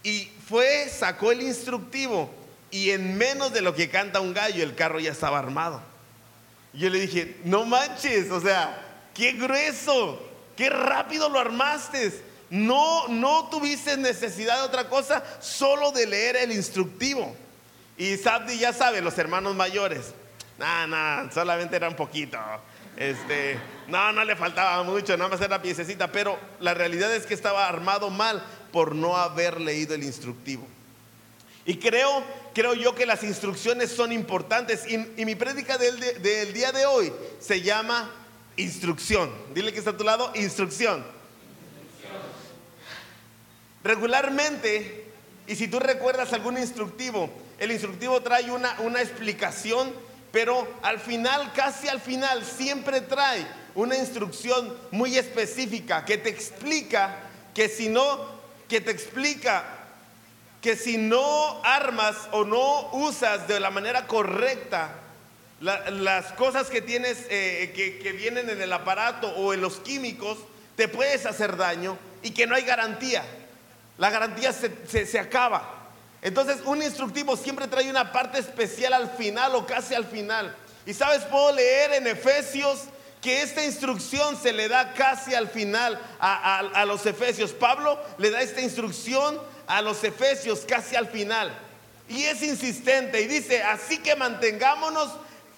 y 0.02 0.32
fue, 0.48 0.88
sacó 0.88 1.34
el 1.34 1.42
instructivo 1.42 2.30
y 2.72 2.92
en 2.92 3.18
menos 3.18 3.52
de 3.52 3.60
lo 3.60 3.76
que 3.76 3.90
canta 3.90 4.22
un 4.22 4.34
gallo 4.34 4.64
el 4.64 4.76
carro 4.76 5.02
ya 5.02 5.12
estaba 5.12 5.40
armado. 5.40 5.82
yo 6.72 6.90
le 6.90 7.02
dije, 7.02 7.36
no 7.44 7.66
manches, 7.66 8.32
o 8.32 8.40
sea, 8.40 8.82
qué 9.14 9.34
grueso, 9.34 10.26
qué 10.56 10.70
rápido 10.70 11.28
lo 11.28 11.38
armaste. 11.38 12.29
No, 12.50 13.08
no 13.08 13.50
tuviste 13.50 13.96
necesidad 13.98 14.58
de 14.58 14.64
otra 14.64 14.90
cosa, 14.90 15.24
solo 15.40 15.92
de 15.92 16.08
leer 16.08 16.36
el 16.38 16.52
instructivo. 16.52 17.36
Y 17.98 18.18
Sabdi 18.18 18.58
ya 18.58 18.74
sabe, 18.74 19.02
los 19.02 19.18
hermanos 19.18 19.56
mayores, 19.56 20.14
nada, 20.58 20.88
nada, 20.88 21.32
solamente 21.32 21.76
era 21.76 21.90
un 21.90 21.96
poquito. 21.96 22.38
Este, 22.98 23.60
no, 23.88 24.12
no 24.12 24.24
le 24.24 24.36
faltaba 24.36 24.82
mucho, 24.84 25.16
nada 25.16 25.30
más 25.30 25.42
era 25.42 25.62
piececita, 25.62 26.12
pero 26.12 26.40
la 26.60 26.74
realidad 26.74 27.14
es 27.14 27.26
que 27.26 27.34
estaba 27.34 27.68
armado 27.68 28.10
mal 28.10 28.44
por 28.72 28.96
no 28.96 29.16
haber 29.16 29.62
leído 29.62 29.94
el 29.94 30.04
instructivo. 30.04 30.68
Y 31.66 31.78
creo, 31.78 32.24
creo 32.54 32.74
yo 32.74 32.96
que 32.96 33.06
las 33.06 33.24
instrucciones 33.24 33.92
son 33.92 34.12
importantes. 34.12 34.86
Y, 34.88 34.98
mi 35.24 35.36
prédica 35.36 35.78
del, 35.78 36.00
del, 36.00 36.52
día 36.52 36.72
de 36.72 36.86
hoy 36.86 37.14
se 37.40 37.62
llama 37.62 38.10
instrucción. 38.58 39.32
Dile 39.54 39.72
que 39.72 39.80
está 39.80 39.92
a 39.92 39.98
tu 39.98 40.04
lado, 40.04 40.32
instrucción. 40.36 41.06
Regularmente, 43.90 45.06
y 45.48 45.56
si 45.56 45.68
tú 45.68 45.80
recuerdas 45.80 46.32
algún 46.34 46.60
instructivo, 46.60 47.28
el 47.58 47.72
instructivo 47.72 48.22
trae 48.22 48.52
una, 48.52 48.76
una 48.82 49.02
explicación 49.02 49.92
pero 50.32 50.68
al 50.84 51.00
final, 51.00 51.52
casi 51.54 51.88
al 51.88 52.00
final, 52.00 52.46
siempre 52.46 53.02
trae 53.02 53.46
una 53.74 53.98
instrucción 53.98 54.78
muy 54.92 55.18
específica 55.18 56.06
que 56.06 56.20
te 56.20 56.30
explica 56.30 57.22
que 57.56 57.68
si 57.68 57.90
no, 57.90 58.40
que 58.68 58.80
te 58.80 58.92
explica 58.92 59.66
que 60.62 60.76
si 60.76 60.98
no 60.98 61.64
armas 61.64 62.16
o 62.32 62.44
no 62.44 62.92
usas 62.92 63.48
de 63.48 63.60
la 63.60 63.72
manera 63.72 64.06
correcta 64.06 64.94
las 65.62 66.32
cosas 66.34 66.70
que 66.70 66.82
tienes, 66.82 67.26
eh, 67.30 67.74
que, 67.76 68.12
vienen 68.12 68.50
en 68.50 68.62
el 68.62 68.72
aparato 68.72 69.30
o 69.30 69.54
en 69.54 69.62
los 69.62 69.80
químicos, 69.80 70.38
te 70.76 70.88
puedes 70.88 71.26
hacer 71.26 71.58
daño 71.58 71.98
y 72.22 72.32
que 72.32 72.46
no 72.46 72.56
hay 72.56 72.64
garantía. 72.64 73.24
La 74.00 74.10
garantía 74.10 74.52
se 74.52 75.20
acaba. 75.20 75.80
Entonces 76.22 76.58
un 76.66 76.82
instructivo 76.82 77.38
siempre 77.38 77.68
trae 77.68 77.90
una 77.90 78.12
parte 78.12 78.40
especial 78.40 78.94
al 78.94 79.12
final 79.12 79.56
o 79.56 79.66
casi 79.66 79.94
al 79.94 80.06
final. 80.06 80.56
Y 80.86 80.94
sabes, 80.94 81.22
puedo 81.26 81.52
leer 81.52 81.94
en 81.94 82.08
Efesios 82.08 82.86
que 83.22 83.42
esta 83.42 83.64
instrucción 83.64 84.38
se 84.42 84.54
le 84.54 84.68
da 84.68 84.94
casi 84.94 85.36
al 85.36 85.50
final 85.50 86.00
a, 86.20 86.86
los 86.86 87.06
Efesios. 87.06 87.52
Pablo 87.52 88.00
le 88.18 88.32
da 88.32 88.42
esta 88.42 88.62
instrucción 88.62 89.40
a 89.68 89.82
los 89.82 90.04
Efesios 90.04 90.62
casi 90.68 90.96
al 90.96 91.08
final. 91.08 91.54
Y 92.08 92.24
es 92.24 92.42
insistente 92.42 93.22
y 93.22 93.28
dice, 93.28 93.62
así 93.62 94.00
que 94.00 94.16
mantengámonos, 94.16 95.10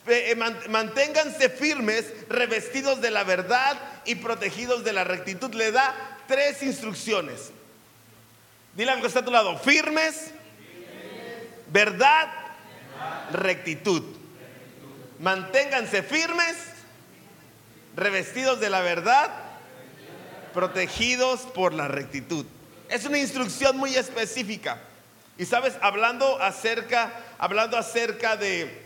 eh, 0.08 0.32
eh, 0.32 0.70
manténganse 0.70 1.50
firmes, 1.50 2.06
revestidos 2.28 3.00
de 3.00 3.12
la 3.12 3.24
verdad 3.24 3.78
y 4.06 4.16
protegidos 4.16 4.84
de 4.84 4.94
la 4.94 5.04
rectitud. 5.04 5.54
Le 5.54 5.72
da 5.72 5.96
tres 6.28 6.62
instrucciones. 6.64 7.52
Dile 8.76 8.92
algo 8.92 9.02
que 9.02 9.08
está 9.08 9.20
a 9.20 9.26
tu 9.26 9.32
lado, 9.32 9.58
firmes, 9.58 10.32
verdad, 11.68 12.30
rectitud. 13.32 14.04
Manténganse 15.20 16.04
firmes, 16.04 16.56
revestidos 17.96 18.60
de 18.60 18.70
la 18.70 18.82
verdad, 18.82 19.30
protegidos 20.54 21.42
por 21.42 21.74
la 21.74 21.88
rectitud. 21.88 22.46
Es 22.90 23.06
una 23.06 23.20
instrucción 23.20 23.78
muy 23.78 23.96
específica. 23.96 24.80
Y 25.38 25.46
sabes, 25.46 25.74
hablando 25.82 26.42
acerca, 26.42 27.12
hablando 27.40 27.78
acerca 27.78 28.38
de, 28.38 28.84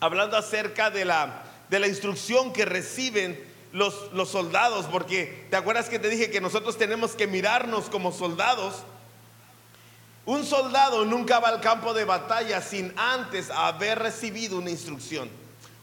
hablando 0.00 0.36
acerca 0.36 0.90
de 0.90 1.04
la, 1.04 1.42
de 1.68 1.80
la 1.80 1.88
instrucción 1.88 2.52
que 2.52 2.64
reciben 2.64 3.51
los, 3.72 4.12
los 4.12 4.28
soldados, 4.28 4.86
porque 4.86 5.46
te 5.50 5.56
acuerdas 5.56 5.88
que 5.88 5.98
te 5.98 6.08
dije 6.08 6.30
que 6.30 6.40
nosotros 6.40 6.78
tenemos 6.78 7.12
que 7.12 7.26
mirarnos 7.26 7.86
como 7.90 8.12
soldados 8.12 8.84
un 10.24 10.44
soldado 10.44 11.04
nunca 11.04 11.40
va 11.40 11.48
al 11.48 11.60
campo 11.60 11.94
de 11.94 12.04
batalla 12.04 12.62
sin 12.62 12.92
antes 12.96 13.50
haber 13.50 13.98
recibido 13.98 14.58
una 14.58 14.70
instrucción. 14.70 15.28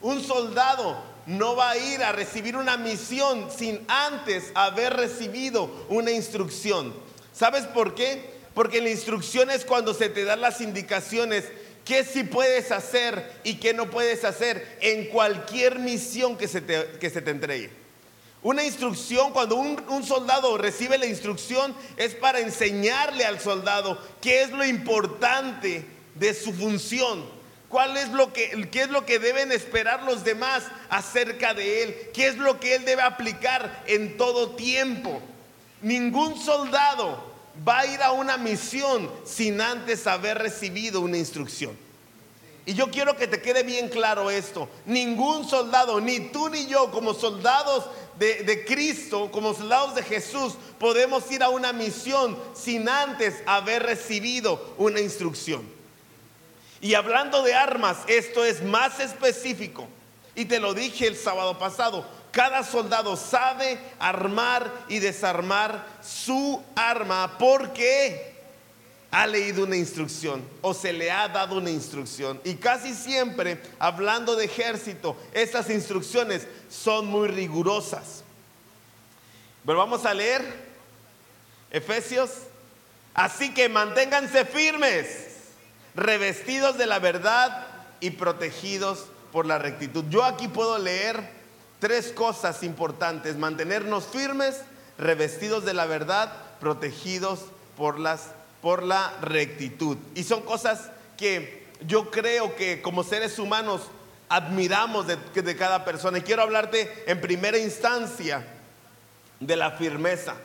Un 0.02 0.24
soldado 0.24 0.98
no 1.26 1.58
va 1.58 1.72
a 1.72 1.78
ir 1.78 2.02
a 2.02 2.14
recibir 2.14 2.56
una 2.56 2.78
misión 2.78 3.50
sin 3.52 3.86
antes 3.90 4.52
haber 4.56 4.96
recibido 4.96 5.70
una 5.90 6.12
instrucción. 6.12 6.94
¿Sabes 7.34 7.66
por 7.66 7.96
qué? 7.96 8.40
Porque 8.54 8.82
la 8.82 8.90
instrucción 8.90 9.50
es 9.50 9.66
cuando 9.66 9.94
se 9.94 10.08
te 10.08 10.24
dan 10.24 10.40
las 10.40 10.62
indicaciones 10.62 11.44
qué 11.90 12.04
sí 12.04 12.24
puedes 12.24 12.72
hacer 12.72 13.42
y 13.44 13.56
qué 13.56 13.74
no 13.74 13.90
puedes 13.90 14.24
hacer 14.24 14.78
en 14.80 15.06
cualquier 15.06 15.80
misión 15.80 16.38
que 16.38 16.48
se 16.48 16.62
te, 16.62 16.86
que 17.00 17.10
se 17.10 17.20
te 17.20 17.32
entregue. 17.32 17.72
Una 18.44 18.64
instrucción, 18.64 19.34
cuando 19.34 19.56
un, 19.56 20.04
soldado 20.04 20.56
recibe 20.60 21.00
la 21.00 21.08
instrucción, 21.08 21.76
es 21.98 22.14
para 22.14 22.42
enseñarle 22.42 23.26
al 23.26 23.40
soldado 23.40 24.00
qué 24.22 24.44
es 24.44 24.52
lo 24.52 24.64
importante 24.64 25.84
de 26.14 26.36
su 26.36 26.54
función, 26.54 27.26
cuál 27.70 27.98
es 27.98 28.10
lo 28.10 28.34
que, 28.34 28.70
qué 28.72 28.82
es 28.84 28.90
lo 28.92 29.08
que 29.08 29.18
deben 29.18 29.52
esperar 29.52 30.04
los 30.04 30.24
demás 30.24 30.66
acerca 30.92 31.56
de 31.56 31.82
él, 31.82 31.96
qué 32.14 32.28
es 32.28 32.38
lo 32.38 32.60
que 32.60 32.76
él 32.76 32.86
debe 32.86 33.02
aplicar 33.02 33.84
en 33.88 34.16
todo 34.16 34.52
tiempo. 34.52 35.24
Ningún 35.82 36.40
soldado 36.40 37.29
va 37.68 37.80
a 37.80 37.86
ir 37.86 38.02
a 38.02 38.12
una 38.12 38.38
misión 38.38 39.10
sin 39.26 39.62
antes 39.62 40.08
haber 40.08 40.38
recibido 40.38 41.02
una 41.02 41.18
instrucción. 41.18 41.78
Y 42.66 42.76
yo 42.76 42.92
quiero 42.92 43.18
que 43.18 43.28
te 43.28 43.42
quede 43.42 43.64
bien 43.64 43.90
claro 43.90 44.30
esto. 44.30 44.70
Ningún 44.86 45.48
soldado, 45.48 46.00
ni 46.00 46.20
tú 46.20 46.50
ni 46.50 46.68
yo 46.68 46.92
como 46.92 47.16
soldados 47.16 47.86
de, 48.20 48.64
Cristo, 48.68 49.32
como 49.32 49.54
soldados 49.54 49.96
de 49.96 50.04
Jesús, 50.04 50.54
podemos 50.78 51.32
ir 51.32 51.42
a 51.42 51.50
una 51.50 51.74
misión 51.74 52.38
sin 52.54 52.88
antes 52.88 53.42
haber 53.46 53.84
recibido 53.84 54.76
una 54.78 55.00
instrucción. 55.00 55.64
Y 56.82 56.94
hablando 56.94 57.42
de 57.42 57.56
armas, 57.56 57.98
esto 58.08 58.46
es 58.46 58.62
más 58.62 59.00
específico. 59.00 59.88
Y 60.36 60.46
te 60.46 60.60
lo 60.60 60.74
dije 60.74 61.08
el 61.08 61.18
sábado 61.18 61.58
pasado, 61.58 62.06
cada 62.32 62.64
soldado 62.64 63.16
sabe 63.16 63.80
armar 64.00 64.72
y 64.88 65.00
desarmar 65.00 65.86
su 66.02 66.62
arma 66.76 67.38
porque 67.38 68.36
ha 69.12 69.26
leído 69.26 69.64
una 69.64 69.76
instrucción 69.76 70.48
o 70.62 70.74
se 70.74 70.94
le 70.94 71.12
ha 71.12 71.28
dado 71.28 71.58
una 71.58 71.72
instrucción. 71.72 72.40
Y 72.44 72.56
casi 72.56 72.94
siempre, 72.94 73.60
hablando 73.80 74.36
de 74.36 74.46
ejército, 74.46 75.18
estas 75.34 75.70
instrucciones 75.70 76.48
son 76.70 77.08
muy 77.08 77.28
rigurosas. 77.28 78.24
Pero 79.66 79.80
vamos 79.80 80.06
a 80.06 80.14
leer 80.14 80.70
Efesios. 81.72 82.32
Así 83.14 83.54
que 83.54 83.70
manténganse 83.70 84.46
firmes, 84.46 85.08
revestidos 85.96 86.78
de 86.78 86.86
la 86.86 87.00
verdad 87.00 87.68
y 88.00 88.12
protegidos 88.12 89.06
por 89.32 89.46
la 89.46 89.58
rectitud. 89.58 90.06
Yo 90.10 90.24
aquí 90.24 90.48
puedo 90.48 90.78
leer 90.78 91.39
tres 91.80 92.12
cosas 92.12 92.64
importantes. 92.64 93.38
Mantenernos 93.38 94.06
firmes, 94.06 94.62
revestidos 94.98 95.66
de 95.66 95.74
la 95.74 95.86
verdad, 95.86 96.32
protegidos 96.60 97.46
por 97.78 98.00
la 98.00 99.14
rectitud. 99.22 99.98
Y 100.16 100.24
son 100.24 100.42
cosas 100.42 100.90
que 101.18 101.68
yo 101.88 102.12
creo 102.12 102.56
que 102.56 102.82
como 102.82 103.04
seres 103.04 103.40
humanos 103.40 103.82
admiramos 104.30 105.08
de, 105.08 105.56
cada 105.56 105.84
persona. 105.84 106.20
Y 106.20 106.22
quiero 106.22 106.44
hablarte 106.44 107.04
en 107.08 107.20
primera 107.20 107.58
instancia 107.58 108.46
de 109.40 109.56
la 109.56 109.72
firmeza. 109.72 110.36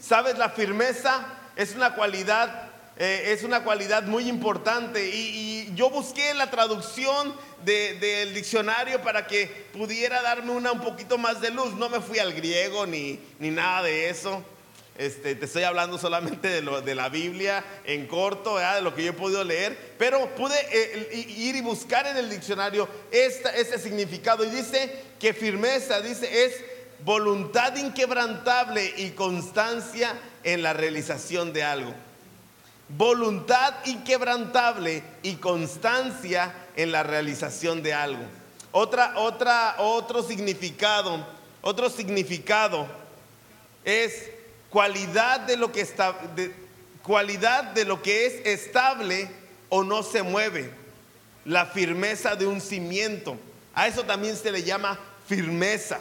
¿Sabes? 0.00 0.38
La 0.38 0.50
firmeza 0.50 1.24
es 1.56 1.74
una 1.74 1.94
cualidad, 1.94 2.70
eh, 2.98 3.32
es 3.32 3.42
una 3.42 3.64
cualidad 3.64 4.04
muy 4.04 4.28
importante. 4.28 5.08
Y, 5.08 5.52
yo 5.74 5.88
busqué 5.88 6.34
la 6.34 6.50
traducción 6.50 7.34
del 7.64 8.34
diccionario 8.34 9.00
para 9.00 9.26
que 9.26 9.46
pudiera 9.72 10.20
darme 10.20 10.52
una 10.52 10.72
un 10.72 10.80
poquito 10.80 11.16
más 11.16 11.40
de 11.40 11.50
luz. 11.50 11.72
No 11.74 11.88
me 11.88 12.00
fui 12.00 12.18
al 12.18 12.34
griego 12.34 12.86
ni, 12.86 13.18
ni 13.38 13.50
nada 13.50 13.84
de 13.84 14.10
eso. 14.10 14.44
Este, 14.98 15.34
te 15.34 15.46
estoy 15.46 15.62
hablando 15.62 15.96
solamente 15.96 16.60
de, 16.60 16.94
la 16.94 17.08
Biblia 17.08 17.64
en 17.84 18.06
corto, 18.06 18.58
de 18.58 18.82
lo 18.82 18.94
que 18.94 19.04
yo 19.04 19.10
he 19.10 19.14
podido 19.14 19.42
leer, 19.42 19.94
pero 19.98 20.34
pude 20.34 20.54
eh, 20.70 21.26
ir 21.38 21.56
y 21.56 21.62
buscar 21.62 22.06
en 22.06 22.18
el 22.18 22.28
diccionario 22.28 22.86
este 23.10 23.78
significado 23.78 24.44
y 24.44 24.50
dice 24.50 24.94
que 25.18 25.32
firmeza, 25.32 26.02
dice, 26.02 26.44
es 26.44 26.62
voluntad 27.04 27.74
inquebrantable 27.76 28.92
y 28.98 29.10
constancia 29.12 30.14
en 30.44 30.62
la 30.62 30.74
realización 30.74 31.54
de 31.54 31.62
algo. 31.64 31.94
Voluntad 32.88 33.74
inquebrantable 33.86 35.02
y 35.22 35.36
constancia 35.36 36.54
en 36.76 36.92
la 36.92 37.02
realización 37.02 37.82
de 37.82 37.94
algo. 37.94 38.24
Otra, 38.72 39.14
otra, 39.16 39.76
otro 39.78 40.22
significado 40.22 41.24
otro 41.62 41.88
significado 41.88 42.88
es 43.84 44.30
cualidad 44.68 45.40
de 45.40 45.56
lo 45.56 45.70
que 45.70 45.80
está, 45.80 46.18
cualidad 47.04 47.64
de 47.72 47.84
lo 47.84 48.02
que 48.02 48.26
es 48.26 48.46
estable 48.46 49.30
o 49.68 49.84
no 49.84 50.02
se 50.02 50.24
mueve, 50.24 50.72
la 51.44 51.66
firmeza 51.66 52.34
de 52.34 52.46
un 52.46 52.60
cimiento. 52.60 53.38
A 53.74 53.86
eso 53.86 54.02
también 54.02 54.36
se 54.36 54.50
le 54.50 54.64
llama 54.64 54.98
firmeza. 55.28 56.00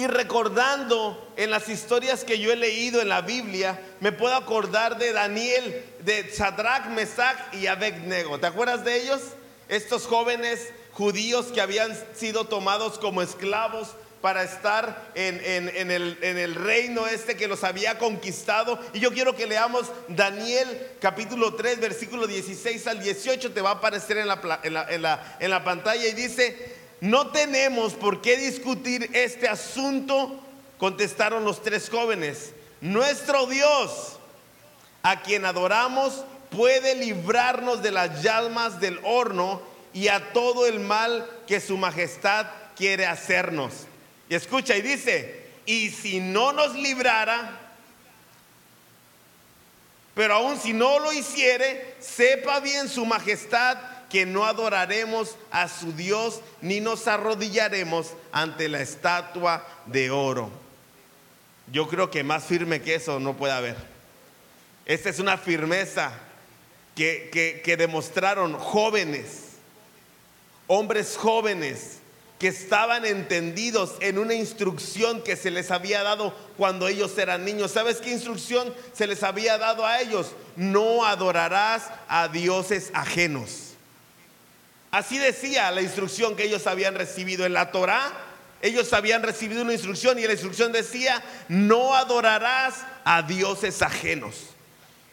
Y 0.00 0.06
recordando 0.06 1.30
en 1.36 1.50
las 1.50 1.68
historias 1.68 2.24
que 2.24 2.38
yo 2.38 2.50
he 2.50 2.56
leído 2.56 3.02
en 3.02 3.10
la 3.10 3.20
Biblia, 3.20 3.78
me 4.00 4.12
puedo 4.12 4.34
acordar 4.34 4.96
de 4.96 5.12
Daniel, 5.12 5.84
de 6.00 6.32
Sadrach, 6.32 6.86
Mesach 6.86 7.36
y 7.52 7.66
Abednego. 7.66 8.40
¿Te 8.40 8.46
acuerdas 8.46 8.82
de 8.82 8.96
ellos? 8.98 9.20
Estos 9.68 10.06
jóvenes 10.06 10.72
judíos 10.92 11.48
que 11.52 11.60
habían 11.60 11.94
sido 12.14 12.46
tomados 12.46 12.98
como 12.98 13.20
esclavos 13.20 13.88
para 14.22 14.42
estar 14.42 15.10
en, 15.14 15.90
el, 15.90 16.54
reino 16.54 17.06
este 17.06 17.36
que 17.36 17.46
los 17.46 17.62
había 17.62 17.98
conquistado. 17.98 18.78
Y 18.94 19.00
yo 19.00 19.12
quiero 19.12 19.36
que 19.36 19.46
leamos 19.46 19.84
Daniel 20.08 20.92
capítulo 20.98 21.56
3, 21.56 21.78
versículo 21.78 22.26
16 22.26 22.86
al 22.86 23.02
18, 23.02 23.52
te 23.52 23.60
va 23.60 23.72
a 23.72 23.74
aparecer 23.74 24.16
en 24.16 25.50
la 25.50 25.64
pantalla 25.64 26.06
y 26.06 26.12
dice, 26.14 26.79
no 27.00 27.28
tenemos 27.28 27.94
por 27.94 28.20
qué 28.20 28.36
discutir 28.36 29.10
este 29.14 29.48
asunto, 29.48 30.38
contestaron 30.78 31.44
los 31.44 31.62
tres 31.62 31.88
jóvenes. 31.88 32.52
Nuestro 32.80 33.46
Dios, 33.46 34.18
a 35.02 35.22
quien 35.22 35.44
adoramos, 35.44 36.24
puede 36.50 36.94
librarnos 36.94 37.82
de 37.82 37.90
las 37.90 38.22
llamas 38.22 38.80
del 38.80 39.00
horno 39.04 39.62
y 39.94 40.08
a 40.08 40.32
todo 40.32 40.66
el 40.66 40.80
mal 40.80 41.28
que 41.46 41.60
su 41.60 41.76
majestad 41.76 42.46
quiere 42.76 43.06
hacernos. 43.06 43.72
Y 44.28 44.34
escucha 44.34 44.76
y 44.76 44.82
dice, 44.82 45.46
y 45.66 45.90
si 45.90 46.20
no 46.20 46.52
nos 46.52 46.74
librara, 46.74 47.58
pero 50.14 50.34
aún 50.34 50.58
si 50.58 50.72
no 50.72 50.98
lo 50.98 51.12
hiciere, 51.12 51.96
sepa 51.98 52.60
bien 52.60 52.88
su 52.88 53.06
majestad 53.06 53.78
que 54.10 54.26
no 54.26 54.44
adoraremos 54.44 55.36
a 55.50 55.68
su 55.68 55.92
Dios 55.92 56.40
ni 56.60 56.80
nos 56.80 57.06
arrodillaremos 57.06 58.12
ante 58.32 58.68
la 58.68 58.82
estatua 58.82 59.66
de 59.86 60.10
oro. 60.10 60.50
Yo 61.72 61.88
creo 61.88 62.10
que 62.10 62.24
más 62.24 62.44
firme 62.44 62.82
que 62.82 62.96
eso 62.96 63.20
no 63.20 63.36
puede 63.36 63.54
haber. 63.54 63.76
Esta 64.84 65.08
es 65.08 65.20
una 65.20 65.38
firmeza 65.38 66.12
que, 66.96 67.62
que 67.64 67.76
demostraron 67.76 68.58
jóvenes, 68.58 69.52
hombres 70.66 71.16
jóvenes, 71.16 72.00
que 72.40 72.48
estaban 72.48 73.04
entendidos 73.04 73.96
en 74.00 74.18
una 74.18 74.32
instrucción 74.32 75.22
que 75.22 75.36
se 75.36 75.50
les 75.50 75.70
había 75.70 76.02
dado 76.02 76.34
cuando 76.56 76.88
ellos 76.88 77.16
eran 77.18 77.44
niños. 77.44 77.70
¿Sabes 77.70 77.98
qué 77.98 78.10
instrucción 78.10 78.74
se 78.94 79.06
les 79.06 79.22
había 79.22 79.58
dado 79.58 79.84
a 79.84 80.00
ellos? 80.00 80.32
No 80.56 81.04
adorarás 81.04 81.90
a 82.08 82.28
dioses 82.28 82.90
ajenos. 82.94 83.69
Así 84.90 85.18
decía 85.18 85.70
la 85.70 85.82
instrucción 85.82 86.34
que 86.34 86.44
ellos 86.44 86.66
habían 86.66 86.94
recibido 86.94 87.46
en 87.46 87.52
la 87.52 87.70
Torá. 87.70 88.12
Ellos 88.62 88.92
habían 88.92 89.22
recibido 89.22 89.62
una 89.62 89.72
instrucción 89.72 90.18
y 90.18 90.26
la 90.26 90.32
instrucción 90.32 90.72
decía, 90.72 91.22
no 91.48 91.94
adorarás 91.94 92.84
a 93.04 93.22
dioses 93.22 93.80
ajenos. 93.82 94.34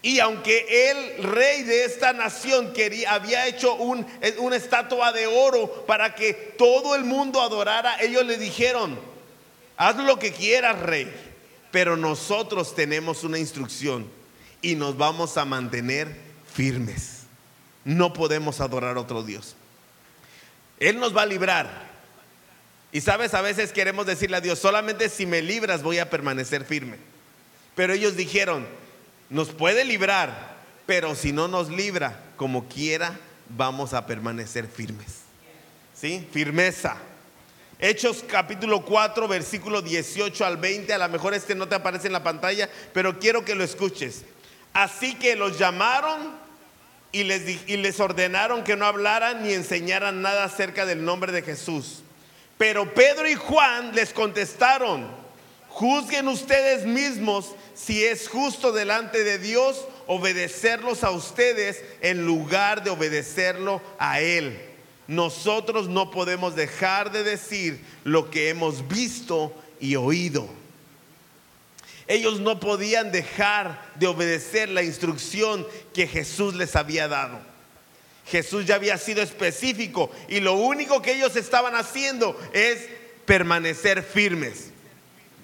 Y 0.01 0.21
aunque 0.21 0.89
el 0.89 1.23
rey 1.23 1.63
de 1.63 1.83
esta 1.83 2.13
nación 2.13 2.71
quería, 2.71 3.13
había 3.13 3.45
hecho 3.45 3.73
una 3.75 4.55
estatua 4.55 5.11
de 5.11 5.27
oro 5.27 5.85
para 5.85 6.15
que 6.15 6.33
todo 6.33 6.95
el 6.95 7.03
mundo 7.03 7.41
adorara, 7.41 7.99
ellos 8.01 8.25
le 8.25 8.37
dijeron, 8.37 8.97
haz 9.75 9.97
lo 9.97 10.17
que 10.17 10.31
quieras, 10.31 10.79
rey, 10.79 11.11
pero 11.71 11.97
nosotros 11.97 12.73
tenemos 12.73 13.25
una 13.25 13.37
instrucción 13.37 14.07
y 14.61 14.75
nos 14.75 14.97
vamos 14.97 15.35
a 15.35 15.43
mantener 15.45 16.15
firmes. 16.53 17.23
No 17.83 18.13
podemos 18.13 18.61
adorar 18.61 18.95
a 18.97 19.01
otro 19.01 19.23
Dios. 19.23 19.56
Él 20.79 20.99
nos 20.99 21.15
va 21.15 21.23
a 21.23 21.25
librar. 21.25 21.87
Y 22.91 23.01
sabes, 23.01 23.33
a 23.33 23.41
veces 23.41 23.71
queremos 23.71 24.05
decirle 24.05 24.37
a 24.37 24.41
Dios, 24.41 24.59
solamente 24.59 25.09
si 25.09 25.25
me 25.25 25.41
libras 25.41 25.83
voy 25.83 25.99
a 25.99 26.09
permanecer 26.09 26.63
firme. 26.63 26.97
Pero 27.75 27.93
ellos 27.93 28.15
dijeron, 28.15 28.65
nos 29.29 29.49
puede 29.49 29.83
librar, 29.83 30.55
pero 30.85 31.15
si 31.15 31.31
no 31.31 31.47
nos 31.47 31.69
libra, 31.69 32.19
como 32.37 32.67
quiera, 32.67 33.19
vamos 33.49 33.93
a 33.93 34.05
permanecer 34.05 34.67
firmes. 34.67 35.21
¿Sí? 35.93 36.27
Firmeza. 36.31 36.97
Hechos 37.79 38.23
capítulo 38.27 38.83
4, 38.83 39.27
versículo 39.27 39.81
18 39.81 40.45
al 40.45 40.57
20. 40.57 40.93
A 40.93 40.97
lo 40.97 41.09
mejor 41.09 41.33
este 41.33 41.53
no 41.55 41.67
te 41.67 41.75
aparece 41.75 42.07
en 42.07 42.13
la 42.13 42.23
pantalla, 42.23 42.69
pero 42.93 43.19
quiero 43.19 43.45
que 43.45 43.55
lo 43.55 43.63
escuches. 43.63 44.23
Así 44.73 45.15
que 45.15 45.35
los 45.35 45.59
llamaron 45.59 46.46
y 47.11 47.23
les, 47.23 47.67
y 47.67 47.77
les 47.77 47.99
ordenaron 47.99 48.63
que 48.63 48.75
no 48.75 48.85
hablaran 48.85 49.43
ni 49.43 49.53
enseñaran 49.53 50.21
nada 50.21 50.43
acerca 50.43 50.85
del 50.85 51.03
nombre 51.03 51.31
de 51.31 51.41
Jesús. 51.41 52.03
Pero 52.57 52.93
Pedro 52.93 53.27
y 53.27 53.35
Juan 53.35 53.93
les 53.93 54.13
contestaron, 54.13 55.07
juzguen 55.69 56.27
ustedes 56.27 56.85
mismos 56.85 57.53
si 57.75 58.03
es 58.03 58.27
justo 58.27 58.71
delante 58.71 59.23
de 59.23 59.37
Dios 59.37 59.85
obedecerlos 60.07 61.03
a 61.03 61.11
ustedes 61.11 61.83
en 62.01 62.25
lugar 62.25 62.83
de 62.83 62.89
obedecerlo 62.89 63.81
a 63.99 64.21
Él. 64.21 64.59
Nosotros 65.07 65.87
no 65.87 66.11
podemos 66.11 66.55
dejar 66.55 67.11
de 67.11 67.23
decir 67.23 67.79
lo 68.03 68.29
que 68.29 68.49
hemos 68.49 68.87
visto 68.87 69.53
y 69.79 69.95
oído. 69.95 70.47
Ellos 72.07 72.39
no 72.39 72.59
podían 72.59 73.11
dejar 73.11 73.91
de 73.95 74.07
obedecer 74.07 74.69
la 74.69 74.83
instrucción 74.83 75.67
que 75.93 76.07
Jesús 76.07 76.55
les 76.55 76.75
había 76.75 77.07
dado. 77.07 77.39
Jesús 78.27 78.65
ya 78.65 78.75
había 78.75 78.97
sido 78.97 79.21
específico 79.21 80.11
y 80.27 80.39
lo 80.39 80.53
único 80.53 81.01
que 81.01 81.13
ellos 81.13 81.35
estaban 81.35 81.75
haciendo 81.75 82.39
es 82.53 82.87
permanecer 83.25 84.03
firmes. 84.03 84.71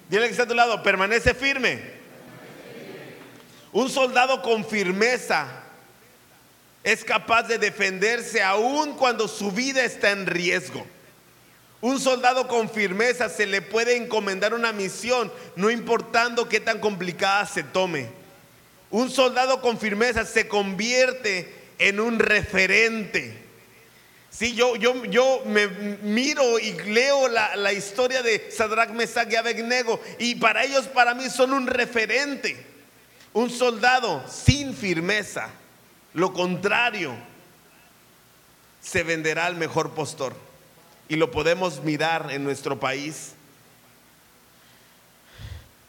Dile 0.08 0.26
que 0.26 0.30
está 0.32 0.44
a 0.44 0.48
tu 0.48 0.54
lado, 0.54 0.82
permanece 0.82 1.34
firme. 1.34 1.80
Un 3.72 3.90
soldado 3.90 4.40
con 4.42 4.64
firmeza 4.64 5.64
es 6.82 7.04
capaz 7.04 7.44
de 7.44 7.58
defenderse 7.58 8.42
aún 8.42 8.94
cuando 8.94 9.28
su 9.28 9.50
vida 9.50 9.84
está 9.84 10.10
en 10.10 10.26
riesgo. 10.26 10.86
Un 11.80 12.00
soldado 12.00 12.48
con 12.48 12.70
firmeza 12.70 13.28
se 13.28 13.46
le 13.46 13.60
puede 13.60 13.96
encomendar 13.96 14.54
una 14.54 14.72
misión, 14.72 15.30
no 15.54 15.70
importando 15.70 16.48
qué 16.48 16.60
tan 16.60 16.78
complicada 16.78 17.44
se 17.46 17.62
tome. 17.62 18.08
Un 18.90 19.10
soldado 19.10 19.60
con 19.60 19.78
firmeza 19.78 20.24
se 20.24 20.48
convierte 20.48 21.52
en 21.78 22.00
un 22.00 22.18
referente. 22.18 23.44
Sí, 24.30 24.54
yo, 24.54 24.76
yo, 24.76 25.04
yo 25.04 25.42
me 25.46 25.68
miro 25.68 26.58
y 26.58 26.72
leo 26.72 27.28
la, 27.28 27.54
la 27.54 27.72
historia 27.72 28.22
de 28.22 28.50
Sadrach, 28.50 28.90
Mesach 28.90 29.30
y 29.30 29.36
Abednego 29.36 30.00
y 30.18 30.34
para 30.36 30.64
ellos, 30.64 30.88
para 30.88 31.14
mí, 31.14 31.30
son 31.30 31.52
un 31.52 31.66
referente. 31.66 32.56
Un 33.32 33.50
soldado 33.50 34.24
sin 34.28 34.74
firmeza, 34.74 35.50
lo 36.14 36.32
contrario, 36.32 37.14
se 38.80 39.02
venderá 39.02 39.46
al 39.46 39.56
mejor 39.56 39.90
postor. 39.90 40.34
Y 41.08 41.16
lo 41.16 41.30
podemos 41.30 41.82
mirar 41.82 42.30
en 42.30 42.44
nuestro 42.44 42.80
país. 42.80 43.32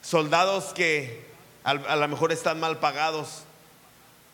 Soldados 0.01 0.73
que 0.73 1.25
a, 1.63 1.95
lo 1.95 2.07
mejor 2.07 2.31
están 2.31 2.59
mal 2.59 2.79
pagados, 2.79 3.43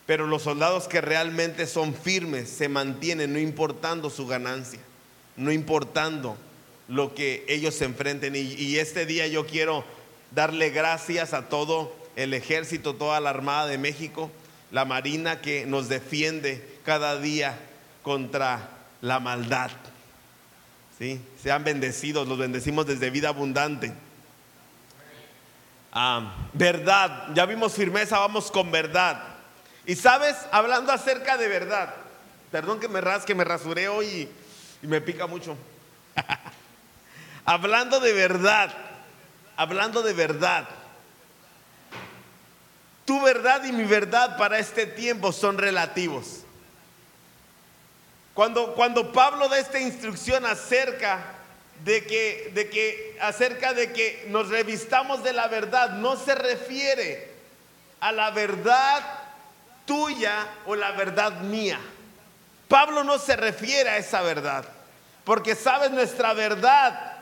pero 0.06 0.26
los 0.26 0.42
soldados 0.42 0.86
que 0.86 1.00
realmente 1.00 1.66
son 1.66 1.94
firmes 1.94 2.50
se 2.50 2.68
mantienen 2.68 3.32
no 3.32 3.38
importando 3.38 4.10
su 4.10 4.26
ganancia, 4.26 4.80
no 5.36 5.50
importando 5.50 6.36
lo 6.88 7.14
que 7.14 7.44
ellos 7.48 7.74
se 7.74 7.86
enfrenten. 7.86 8.36
Y, 8.36 8.40
y 8.40 8.78
este 8.78 9.06
día 9.06 9.26
yo 9.28 9.46
quiero 9.46 9.84
darle 10.32 10.70
gracias 10.70 11.32
a 11.32 11.48
todo 11.48 11.94
el 12.16 12.34
ejército, 12.34 12.94
toda 12.94 13.20
la 13.20 13.30
Armada 13.30 13.66
de 13.66 13.78
México, 13.78 14.30
la 14.70 14.84
Marina 14.84 15.40
que 15.40 15.64
nos 15.64 15.88
defiende 15.88 16.78
cada 16.84 17.18
día 17.18 17.58
contra 18.02 18.68
la 19.00 19.20
maldad. 19.20 19.70
Sean 21.42 21.64
bendecidos, 21.64 22.28
los 22.28 22.38
bendecimos 22.38 22.86
desde 22.86 23.10
vida 23.10 23.28
abundante. 23.28 23.92
Ah, 25.92 26.34
verdad, 26.52 27.28
ya 27.34 27.44
vimos 27.44 27.74
firmeza, 27.74 28.18
vamos 28.18 28.50
con 28.50 28.70
verdad. 28.70 29.20
Y 29.84 29.96
sabes, 29.96 30.36
hablando 30.52 30.92
acerca 30.92 31.36
de 31.36 31.48
verdad, 31.48 31.92
perdón 32.52 32.78
que 32.78 32.88
me 32.88 33.00
rasque, 33.00 33.34
me 33.34 33.42
rasuré 33.42 33.88
hoy 33.88 34.28
y 34.82 34.86
me 34.86 35.00
pica 35.00 35.26
mucho. 35.26 35.56
hablando 37.44 37.98
de 37.98 38.12
verdad, 38.12 38.72
hablando 39.56 40.02
de 40.02 40.12
verdad. 40.12 40.68
Tu 43.04 43.20
verdad 43.20 43.64
y 43.64 43.72
mi 43.72 43.84
verdad 43.84 44.38
para 44.38 44.60
este 44.60 44.86
tiempo 44.86 45.32
son 45.32 45.58
relativos. 45.58 46.41
Cuando, 48.34 48.74
cuando 48.74 49.12
Pablo 49.12 49.48
da 49.48 49.58
esta 49.58 49.78
instrucción 49.78 50.46
acerca 50.46 51.22
de 51.84 52.04
que, 52.04 52.50
de 52.54 52.70
que 52.70 53.18
acerca 53.20 53.74
de 53.74 53.92
que 53.92 54.26
nos 54.28 54.48
revistamos 54.48 55.22
de 55.22 55.32
la 55.32 55.48
verdad, 55.48 55.90
no 55.90 56.16
se 56.16 56.34
refiere 56.34 57.30
a 58.00 58.12
la 58.12 58.30
verdad 58.30 59.02
tuya 59.84 60.46
o 60.66 60.74
la 60.74 60.92
verdad 60.92 61.40
mía. 61.40 61.78
Pablo 62.68 63.04
no 63.04 63.18
se 63.18 63.36
refiere 63.36 63.90
a 63.90 63.96
esa 63.98 64.22
verdad, 64.22 64.64
porque 65.24 65.54
sabes, 65.54 65.90
nuestra 65.90 66.32
verdad 66.32 67.12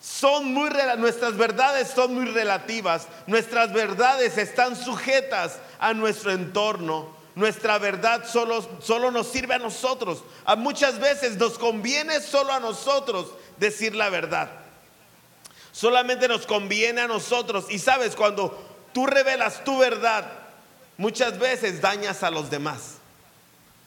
son 0.00 0.52
muy 0.52 0.70
nuestras 0.98 1.36
verdades 1.36 1.88
son 1.88 2.14
muy 2.14 2.26
relativas, 2.26 3.08
nuestras 3.26 3.72
verdades 3.72 4.38
están 4.38 4.76
sujetas 4.76 5.58
a 5.78 5.94
nuestro 5.94 6.32
entorno. 6.32 7.15
Nuestra 7.36 7.78
verdad 7.78 8.26
solo, 8.26 8.66
solo 8.80 9.10
nos 9.10 9.28
sirve 9.28 9.54
a 9.54 9.58
nosotros. 9.58 10.24
A 10.46 10.56
muchas 10.56 10.98
veces 10.98 11.36
nos 11.36 11.58
conviene 11.58 12.20
solo 12.22 12.50
a 12.50 12.60
nosotros 12.60 13.26
decir 13.58 13.94
la 13.94 14.08
verdad. 14.08 14.50
Solamente 15.70 16.28
nos 16.28 16.46
conviene 16.46 17.02
a 17.02 17.06
nosotros. 17.06 17.66
Y 17.68 17.78
sabes, 17.78 18.16
cuando 18.16 18.58
tú 18.94 19.06
revelas 19.06 19.62
tu 19.64 19.76
verdad, 19.76 20.32
muchas 20.96 21.38
veces 21.38 21.82
dañas 21.82 22.22
a 22.22 22.30
los 22.30 22.48
demás. 22.48 22.94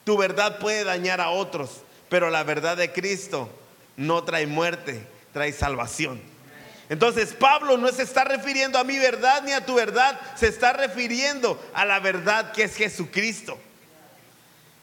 Tu 0.03 0.15
verdad 0.15 0.59
puede 0.59 0.83
dañar 0.83 1.19
a 1.19 1.31
otros, 1.31 1.81
pero 2.07 2.29
la 2.29 2.43
verdad 2.43 2.77
de 2.77 2.93
Cristo 2.93 3.49
no 3.97 4.23
trae 4.23 4.45
muerte, 4.45 5.07
trae 5.33 5.51
salvación. 5.53 6.21
Entonces 6.89 7.33
Pablo 7.33 7.77
no 7.77 7.91
se 7.91 8.01
está 8.01 8.23
refiriendo 8.23 8.79
a 8.79 8.83
mi 8.83 8.97
verdad 8.97 9.43
ni 9.43 9.51
a 9.51 9.63
tu 9.63 9.75
verdad, 9.75 10.19
se 10.35 10.47
está 10.47 10.73
refiriendo 10.73 11.63
a 11.73 11.85
la 11.85 11.99
verdad 11.99 12.51
que 12.51 12.63
es 12.63 12.75
Jesucristo. 12.75 13.59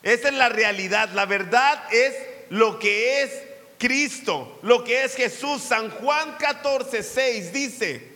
Esa 0.04 0.28
es 0.28 0.34
la 0.34 0.48
realidad, 0.48 1.10
la 1.14 1.26
verdad 1.26 1.82
es 1.92 2.14
lo 2.50 2.78
que 2.78 3.22
es 3.22 3.30
Cristo, 3.76 4.60
lo 4.62 4.84
que 4.84 5.02
es 5.02 5.16
Jesús. 5.16 5.62
San 5.62 5.90
Juan 5.90 6.36
14, 6.38 7.02
6 7.02 7.52
dice, 7.52 8.08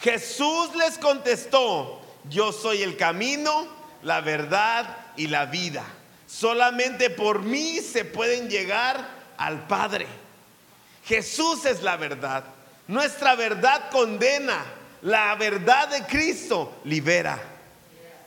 Jesús 0.00 0.74
les 0.74 0.98
contestó, 0.98 2.02
yo 2.28 2.52
soy 2.52 2.82
el 2.82 2.96
camino, 2.96 3.68
la 4.02 4.20
verdad 4.20 4.96
y 5.16 5.28
la 5.28 5.46
vida. 5.46 5.84
Solamente 6.26 7.08
por 7.08 7.42
mí 7.42 7.78
se 7.78 8.04
pueden 8.04 8.50
llegar 8.50 9.08
al 9.36 9.66
Padre. 9.68 10.08
Jesús 11.08 11.64
es 11.64 11.82
la 11.82 11.96
verdad. 11.96 12.44
Nuestra 12.86 13.34
verdad 13.34 13.90
condena. 13.90 14.64
La 15.02 15.34
verdad 15.36 15.88
de 15.88 16.04
Cristo 16.06 16.80
libera. 16.84 17.38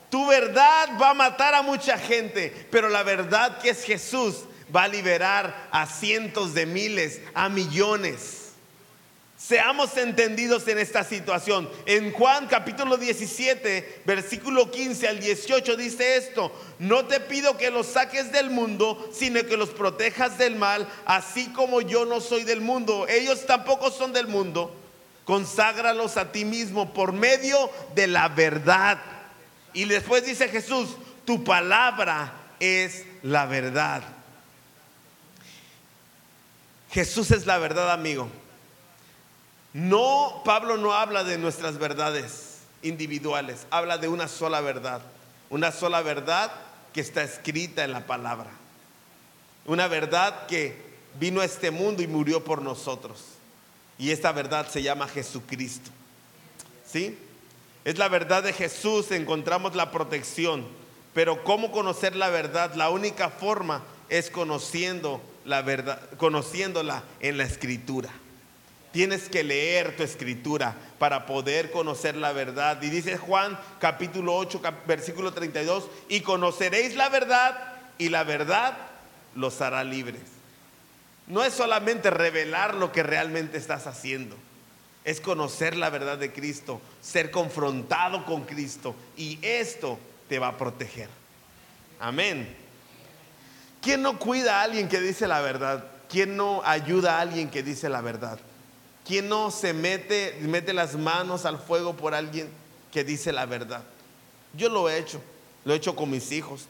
Tu 0.10 0.26
verdad 0.26 0.90
va 1.00 1.12
a 1.12 1.14
matar 1.14 1.54
a 1.54 1.62
mucha 1.62 1.98
gente, 1.98 2.68
pero 2.72 2.90
la 2.90 3.04
verdad 3.04 3.60
que 3.60 3.70
es 3.70 3.84
Jesús 3.84 4.44
va 4.74 4.84
a 4.84 4.88
liberar 4.88 5.68
a 5.72 5.86
cientos 5.86 6.54
de 6.54 6.66
miles, 6.66 7.22
a 7.34 7.50
millones. 7.50 8.41
Seamos 9.42 9.98
entendidos 9.98 10.68
en 10.68 10.78
esta 10.78 11.04
situación. 11.04 11.68
En 11.88 12.12
Juan 12.12 12.46
capítulo 12.46 12.96
17, 12.96 14.04
versículo 14.06 14.70
15 14.70 15.08
al 15.08 15.20
18 15.20 15.78
dice 15.78 16.16
esto, 16.16 16.52
no 16.78 17.06
te 17.06 17.20
pido 17.20 17.58
que 17.58 17.72
los 17.72 17.88
saques 17.88 18.32
del 18.32 18.52
mundo, 18.52 19.10
sino 19.12 19.44
que 19.44 19.58
los 19.58 19.70
protejas 19.70 20.38
del 20.38 20.58
mal, 20.58 20.88
así 21.06 21.48
como 21.48 21.82
yo 21.82 22.06
no 22.06 22.22
soy 22.22 22.44
del 22.44 22.62
mundo. 22.62 23.08
Ellos 23.10 23.48
tampoco 23.48 23.90
son 23.90 24.14
del 24.14 24.28
mundo. 24.28 24.76
Conságralos 25.26 26.18
a 26.18 26.32
ti 26.32 26.46
mismo 26.46 26.94
por 26.94 27.12
medio 27.12 27.72
de 27.96 28.06
la 28.06 28.30
verdad. 28.30 29.00
Y 29.74 29.86
después 29.86 30.24
dice 30.24 30.50
Jesús, 30.50 30.90
tu 31.26 31.44
palabra 31.44 32.32
es 32.60 33.06
la 33.24 33.48
verdad. 33.48 34.04
Jesús 36.92 37.32
es 37.32 37.48
la 37.48 37.58
verdad, 37.58 37.92
amigo. 37.92 38.30
No, 39.74 40.42
Pablo 40.44 40.78
no 40.78 40.94
habla 40.94 41.24
de 41.24 41.38
nuestras 41.38 41.78
verdades 41.78 42.60
individuales, 42.82 43.66
habla 43.70 43.98
de 43.98 44.08
una 44.08 44.28
sola 44.28 44.60
verdad, 44.62 45.02
una 45.50 45.72
sola 45.72 46.02
verdad 46.02 46.52
que 46.94 47.02
está 47.02 47.24
escrita 47.24 47.84
en 47.84 47.94
la 47.94 48.06
palabra, 48.06 48.50
una 49.66 49.88
verdad 49.88 50.48
que 50.48 50.76
vino 51.20 51.42
a 51.42 51.46
este 51.46 51.72
mundo 51.72 52.02
y 52.02 52.08
murió 52.08 52.44
por 52.44 52.62
nosotros. 52.62 53.24
Y 53.98 54.12
esta 54.12 54.32
verdad 54.32 54.68
se 54.68 54.82
llama 54.82 55.08
Jesucristo. 55.08 55.92
¿Sí? 56.86 57.18
Es 57.86 57.98
la 57.98 58.08
verdad 58.08 58.44
de 58.44 58.52
Jesús, 58.52 59.12
encontramos 59.12 59.76
la 59.76 59.92
protección. 59.92 60.66
Pero 61.14 61.44
¿cómo 61.44 61.72
conocer 61.72 62.16
la 62.16 62.30
verdad? 62.30 62.74
La 62.74 62.90
única 62.90 63.30
forma 63.30 63.84
es 64.10 64.30
conociendo 64.30 65.22
la 65.46 65.62
verdad, 65.62 66.02
conociéndola 66.18 67.04
en 67.20 67.38
la 67.38 67.44
escritura. 67.44 68.10
Tienes 68.92 69.30
que 69.30 69.44
leer 69.44 69.96
tu 69.96 70.04
escritura 70.04 70.76
para 71.00 71.26
poder 71.26 71.72
conocer 71.72 72.16
la 72.16 72.34
verdad. 72.34 72.82
Y 72.82 72.90
dice 72.90 73.18
Juan 73.18 73.58
capítulo 73.80 74.36
8, 74.36 74.62
versículo 74.86 75.34
32, 75.34 75.88
y 76.10 76.22
conoceréis 76.22 76.96
la 76.96 77.10
verdad 77.10 77.58
y 77.98 78.10
la 78.10 78.24
verdad 78.24 78.78
los 79.36 79.62
hará 79.62 79.84
libres. 79.84 80.22
No 81.28 81.44
es 81.44 81.54
solamente 81.54 82.10
revelar 82.10 82.74
lo 82.76 82.92
que 82.92 83.04
realmente 83.04 83.58
estás 83.58 83.88
haciendo, 83.88 84.36
es 85.06 85.22
conocer 85.22 85.78
la 85.78 85.90
verdad 85.90 86.18
de 86.18 86.34
Cristo, 86.34 86.82
ser 87.02 87.32
confrontado 87.32 88.26
con 88.26 88.44
Cristo 88.44 88.96
y 89.16 89.40
esto 89.42 89.98
te 90.28 90.40
va 90.40 90.50
a 90.50 90.58
proteger. 90.58 91.08
Amén. 92.00 92.58
¿Quién 93.82 94.02
no 94.02 94.20
cuida 94.20 94.60
a 94.60 94.64
alguien 94.64 94.90
que 94.90 95.00
dice 95.00 95.28
la 95.28 95.42
verdad? 95.42 95.86
¿Quién 96.10 96.36
no 96.36 96.62
ayuda 96.66 97.18
a 97.18 97.22
alguien 97.22 97.50
que 97.50 97.64
dice 97.64 97.88
la 97.88 98.02
verdad? 98.02 98.40
¿Quién 99.06 99.30
no 99.30 99.52
se 99.52 99.74
mete, 99.74 100.38
mete 100.42 100.74
las 100.74 100.96
manos 100.96 101.46
al 101.46 101.60
fuego 101.60 101.96
por 101.98 102.14
alguien 102.14 102.50
que 102.92 103.04
dice 103.04 103.32
la 103.32 103.46
verdad? 103.46 103.84
Yo 104.54 104.70
lo 104.70 104.90
he 104.90 104.98
hecho, 104.98 105.22
lo 105.66 105.74
he 105.74 105.78
hecho 105.78 105.96
con 105.96 106.10
mis 106.10 106.32
hijos, 106.32 106.68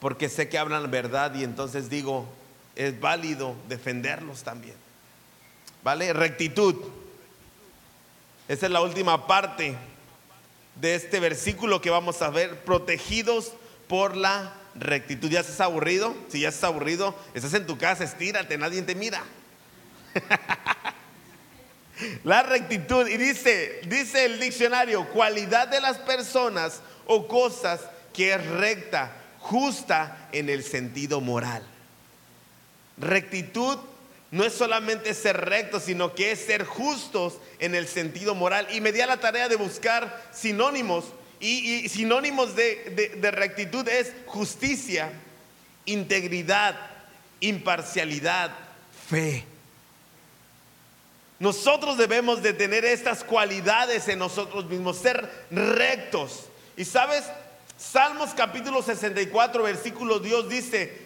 porque 0.00 0.28
sé 0.28 0.48
que 0.48 0.58
hablan 0.58 0.90
verdad 0.90 1.34
y 1.34 1.44
entonces 1.44 1.90
digo, 1.90 2.26
es 2.76 2.98
válido 2.98 3.54
defenderlos 3.68 4.42
también. 4.42 4.76
¿Vale? 5.82 6.12
Rectitud. 6.12 6.76
Esa 8.48 8.66
es 8.66 8.72
la 8.72 8.82
última 8.82 9.26
parte 9.26 9.76
de 10.80 10.94
este 10.94 11.20
versículo 11.20 11.80
que 11.80 11.90
vamos 11.90 12.20
a 12.22 12.30
ver, 12.30 12.64
protegidos 12.64 13.52
por 13.88 14.16
la 14.16 14.54
rectitud. 14.74 15.30
¿Ya 15.30 15.40
estás 15.40 15.60
aburrido? 15.60 16.14
Si 16.28 16.40
ya 16.40 16.48
estás 16.48 16.64
aburrido, 16.64 17.14
estás 17.34 17.54
en 17.54 17.66
tu 17.66 17.78
casa, 17.78 18.04
estírate, 18.04 18.58
nadie 18.58 18.82
te 18.82 18.94
mira. 18.94 19.22
La 22.24 22.42
rectitud, 22.42 23.06
y 23.06 23.16
dice, 23.16 23.80
dice 23.86 24.24
el 24.24 24.40
diccionario, 24.40 25.08
cualidad 25.10 25.68
de 25.68 25.80
las 25.80 25.98
personas 25.98 26.80
o 27.06 27.28
cosas 27.28 27.80
que 28.12 28.34
es 28.34 28.46
recta, 28.46 29.12
justa 29.38 30.28
en 30.32 30.48
el 30.48 30.64
sentido 30.64 31.20
moral. 31.20 31.62
Rectitud 32.96 33.78
no 34.30 34.44
es 34.44 34.52
solamente 34.52 35.14
ser 35.14 35.36
recto, 35.36 35.78
sino 35.78 36.14
que 36.14 36.32
es 36.32 36.40
ser 36.40 36.64
justos 36.64 37.34
en 37.60 37.74
el 37.74 37.86
sentido 37.86 38.34
moral. 38.34 38.66
Y 38.72 38.80
me 38.80 38.90
di 38.90 39.00
a 39.00 39.06
la 39.06 39.18
tarea 39.18 39.48
de 39.48 39.56
buscar 39.56 40.22
sinónimos. 40.32 41.04
Y, 41.38 41.88
sinónimos 41.88 42.56
de 42.56 43.30
rectitud 43.32 43.86
es 43.86 44.12
justicia, 44.26 45.12
integridad, 45.84 46.74
imparcialidad, 47.40 48.50
fe. 49.08 49.44
Nosotros 51.44 51.98
debemos 51.98 52.42
de 52.42 52.54
tener 52.54 52.86
estas 52.86 53.22
cualidades 53.22 54.08
en 54.08 54.18
nosotros 54.18 54.64
mismos, 54.64 54.96
ser 54.96 55.30
rectos. 55.50 56.46
Y 56.74 56.86
sabes, 56.86 57.24
Salmos 57.76 58.30
capítulo 58.34 58.80
64, 58.80 59.62
versículo 59.62 60.20
Dios 60.20 60.48
dice, 60.48 60.96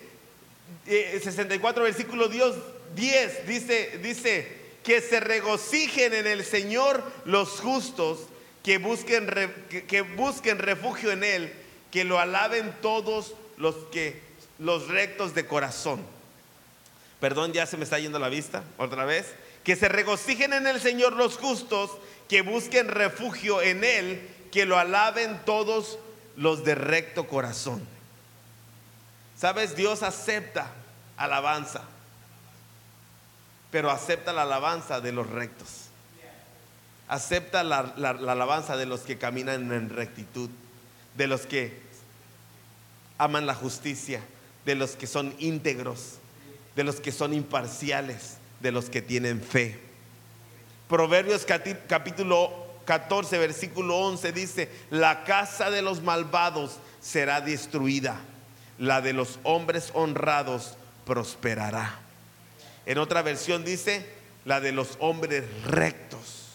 64 0.87 1.83
eh, 1.83 1.85
versículo 1.91 2.29
Dios 2.29 2.55
10 2.95 3.49
dice, 3.49 3.99
dice 4.01 4.57
que 4.85 5.01
se 5.01 5.19
regocijen 5.19 6.15
en 6.15 6.29
el 6.29 6.45
Señor 6.45 7.03
los 7.25 7.59
justos, 7.61 8.21
que 8.63 8.79
busquen, 8.79 9.27
que 9.89 10.03
busquen 10.03 10.61
refugio 10.61 11.11
en 11.11 11.25
Él, 11.25 11.53
que 11.91 12.05
lo 12.05 12.21
alaben 12.21 12.77
todos 12.81 13.35
los 13.57 13.75
que 13.91 14.23
los 14.61 14.87
rectos 14.87 15.35
de 15.35 15.47
corazón. 15.47 16.01
Perdón, 17.19 17.53
ya 17.53 17.67
se 17.67 17.77
me 17.77 17.83
está 17.83 17.99
yendo 17.99 18.21
la 18.21 18.29
vista 18.29 18.63
otra 18.77 19.05
vez 19.05 19.35
que 19.69 19.77
se 19.77 19.91
regocijen 19.91 20.55
en 20.55 20.67
el 20.67 20.81
Señor 20.81 21.13
los 21.13 21.37
justos, 21.37 21.91
que 22.27 22.41
busquen 22.41 22.89
refugio 22.89 23.61
en 23.61 23.85
Él, 23.85 24.27
que 24.51 24.65
lo 24.65 24.79
alaben 24.79 25.43
todos 25.45 25.99
los 26.37 26.65
de 26.65 26.75
recto 26.75 27.27
corazón. 27.27 27.87
Sabes, 29.37 29.77
Dios 29.77 30.03
acepta 30.03 30.71
alabanza, 31.19 31.83
pero 33.71 33.91
acepta 33.91 34.33
la 34.33 34.45
alabanza 34.45 35.03
de 35.03 35.13
los 35.13 35.29
rectos. 35.29 35.69
Acepta 37.07 37.63
la, 37.63 37.81
alabanza 38.01 38.79
de 38.79 38.87
los 38.87 39.01
que 39.01 39.19
caminan 39.19 39.71
en 39.71 39.91
rectitud, 39.91 40.49
de 41.15 41.27
los 41.27 41.43
que 41.43 41.79
aman 43.19 43.45
la 43.45 43.55
justicia, 43.55 44.23
de 44.65 44.77
los 44.77 44.93
que 44.93 45.07
son 45.07 45.35
íntegros, 45.39 46.15
de 46.75 46.85
los 46.85 47.01
que 47.01 47.13
son 47.13 47.35
imparciales, 47.35 48.38
de 48.61 48.73
los 48.73 48.91
que 48.91 49.03
tienen 49.03 49.41
fe. 49.41 49.79
Proverbios 50.89 51.45
capítulo 51.45 52.67
14, 52.85 53.37
versículo 53.39 53.99
11 53.99 54.33
dice, 54.33 54.71
la 54.91 55.25
casa 55.25 55.71
de 55.71 55.83
los 55.83 56.03
malvados 56.03 56.79
será 57.01 57.41
destruida, 57.41 58.19
la 58.79 59.03
de 59.03 59.13
los 59.13 59.39
hombres 59.43 59.91
honrados 59.93 60.77
prosperará. 61.05 61.99
En 62.87 62.97
otra 62.97 63.21
versión 63.21 63.65
dice, 63.65 64.07
la 64.47 64.61
de 64.61 64.73
los 64.73 64.97
hombres 64.99 65.45
rectos. 65.65 66.47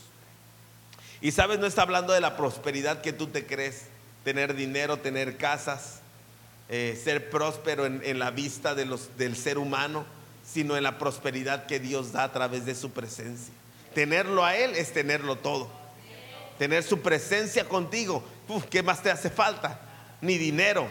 Y 1.22 1.32
sabes, 1.32 1.60
no 1.60 1.68
está 1.68 1.84
hablando 1.84 2.12
de 2.12 2.22
la 2.22 2.36
prosperidad 2.36 3.02
que 3.02 3.14
tú 3.14 3.28
te 3.28 3.46
crees, 3.46 3.84
tener 4.24 4.56
dinero, 4.56 4.98
tener 4.98 5.38
casas, 5.38 6.00
eh, 6.70 7.00
ser 7.02 7.30
próspero 7.30 7.86
en, 7.86 8.18
la 8.18 8.32
vista 8.32 8.74
de 8.74 8.86
los, 8.86 9.16
del 9.18 9.36
ser 9.36 9.60
humano, 9.60 10.06
sino 10.44 10.76
en 10.76 10.84
la 10.84 10.98
prosperidad 10.98 11.66
que 11.66 11.80
Dios 11.80 12.12
da 12.12 12.24
a 12.24 12.32
través 12.32 12.66
de 12.66 12.76
su 12.76 12.92
presencia. 12.92 13.54
Tenerlo 13.94 14.44
a 14.44 14.56
Él 14.56 14.76
es 14.76 14.92
tenerlo 14.92 15.38
todo. 15.38 15.70
Tener 16.58 16.84
su 16.84 17.02
presencia 17.02 17.68
contigo, 17.68 18.24
¿qué 18.70 18.84
más 18.84 19.02
te 19.02 19.10
hace 19.10 19.30
falta? 19.30 19.80
Ni 20.22 20.38
dinero, 20.38 20.88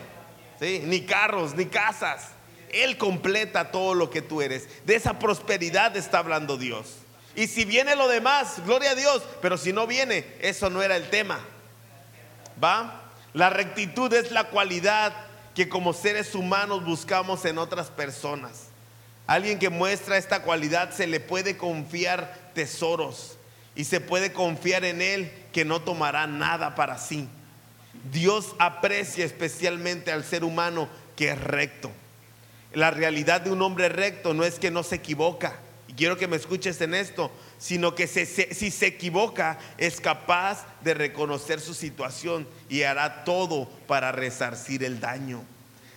¿sí? 0.59 0.83
ni 0.85 1.03
carros, 1.03 1.55
ni 1.55 1.67
casas. 1.67 2.29
Él 2.71 2.97
completa 2.97 3.71
todo 3.71 3.95
lo 3.95 4.11
que 4.11 4.23
tú 4.23 4.43
eres. 4.43 4.67
De 4.85 4.95
esa 4.95 5.19
prosperidad 5.19 5.97
está 5.97 6.19
hablando 6.19 6.57
Dios. 6.57 6.97
Y 7.35 7.47
si 7.47 7.65
viene 7.65 7.97
lo 7.97 8.09
demás, 8.09 8.63
gloria 8.65 8.91
a 8.91 8.95
Dios. 8.95 9.23
Pero 9.41 9.57
si 9.57 9.73
no 9.73 9.87
viene, 9.87 10.27
eso 10.41 10.71
no 10.71 10.83
era 10.83 10.97
el 10.97 11.09
tema. 11.09 11.41
¿Va? 12.63 13.03
La 13.33 13.51
rectitud 13.51 14.13
es 14.13 14.31
la 14.31 14.45
cualidad 14.45 15.15
que 15.55 15.69
como 15.69 15.93
seres 15.93 16.35
humanos 16.35 16.85
buscamos 16.85 17.45
en 17.45 17.59
otras 17.59 17.91
personas. 17.91 18.72
Alguien 19.27 19.59
que 19.59 19.71
muestra 19.71 20.17
esta 20.17 20.43
cualidad 20.43 20.93
se 20.93 21.07
le 21.07 21.21
puede 21.21 21.57
confiar 21.57 22.51
tesoros 22.55 23.39
y 23.75 23.85
se 23.85 24.01
puede 24.01 24.33
confiar 24.33 24.85
en 24.85 25.01
él 25.01 25.33
que 25.53 25.65
no 25.65 25.81
tomará 25.81 26.27
nada 26.27 26.75
para 26.75 26.99
sí. 26.99 27.29
Dios 28.11 28.55
aprecia 28.59 29.25
especialmente 29.25 30.11
al 30.11 30.25
ser 30.25 30.45
humano 30.45 30.89
que 31.17 31.31
es 31.31 31.41
recto. 31.41 31.91
La 32.73 32.91
realidad 32.91 33.43
de 33.43 33.51
un 33.51 33.63
hombre 33.63 33.89
recto 33.89 34.35
no 34.35 34.45
es 34.45 34.59
que 34.59 34.71
no 34.71 34.83
se 34.83 34.97
equivoca, 34.97 35.59
y 35.89 35.93
quiero 35.93 36.17
que 36.17 36.27
me 36.27 36.37
escuches 36.37 36.81
en 36.81 36.95
esto, 36.95 37.31
sino 37.59 37.95
que 37.95 38.07
si 38.07 38.71
se 38.71 38.87
equivoca 38.87 39.59
es 39.77 40.01
capaz 40.01 40.67
de 40.81 40.95
reconocer 40.95 41.61
su 41.61 41.75
situación 41.75 42.49
y 42.69 42.83
hará 42.83 43.25
todo 43.25 43.69
para 43.87 44.11
resarcir 44.11 44.85
el 44.85 45.01
daño. 45.01 45.45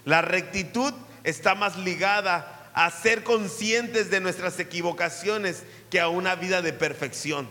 La 0.03 0.21
rectitud 0.21 0.93
está 1.23 1.55
más 1.55 1.77
ligada 1.77 2.55
a 2.75 2.91
ser 2.91 3.23
conscientes 3.23 4.11
de 4.11 4.19
nuestras 4.19 4.59
equivocaciones 4.59 5.63
que 5.89 6.01
a 6.01 6.09
una 6.09 6.35
vida 6.35 6.61
de 6.61 6.73
perfección. 6.73 7.47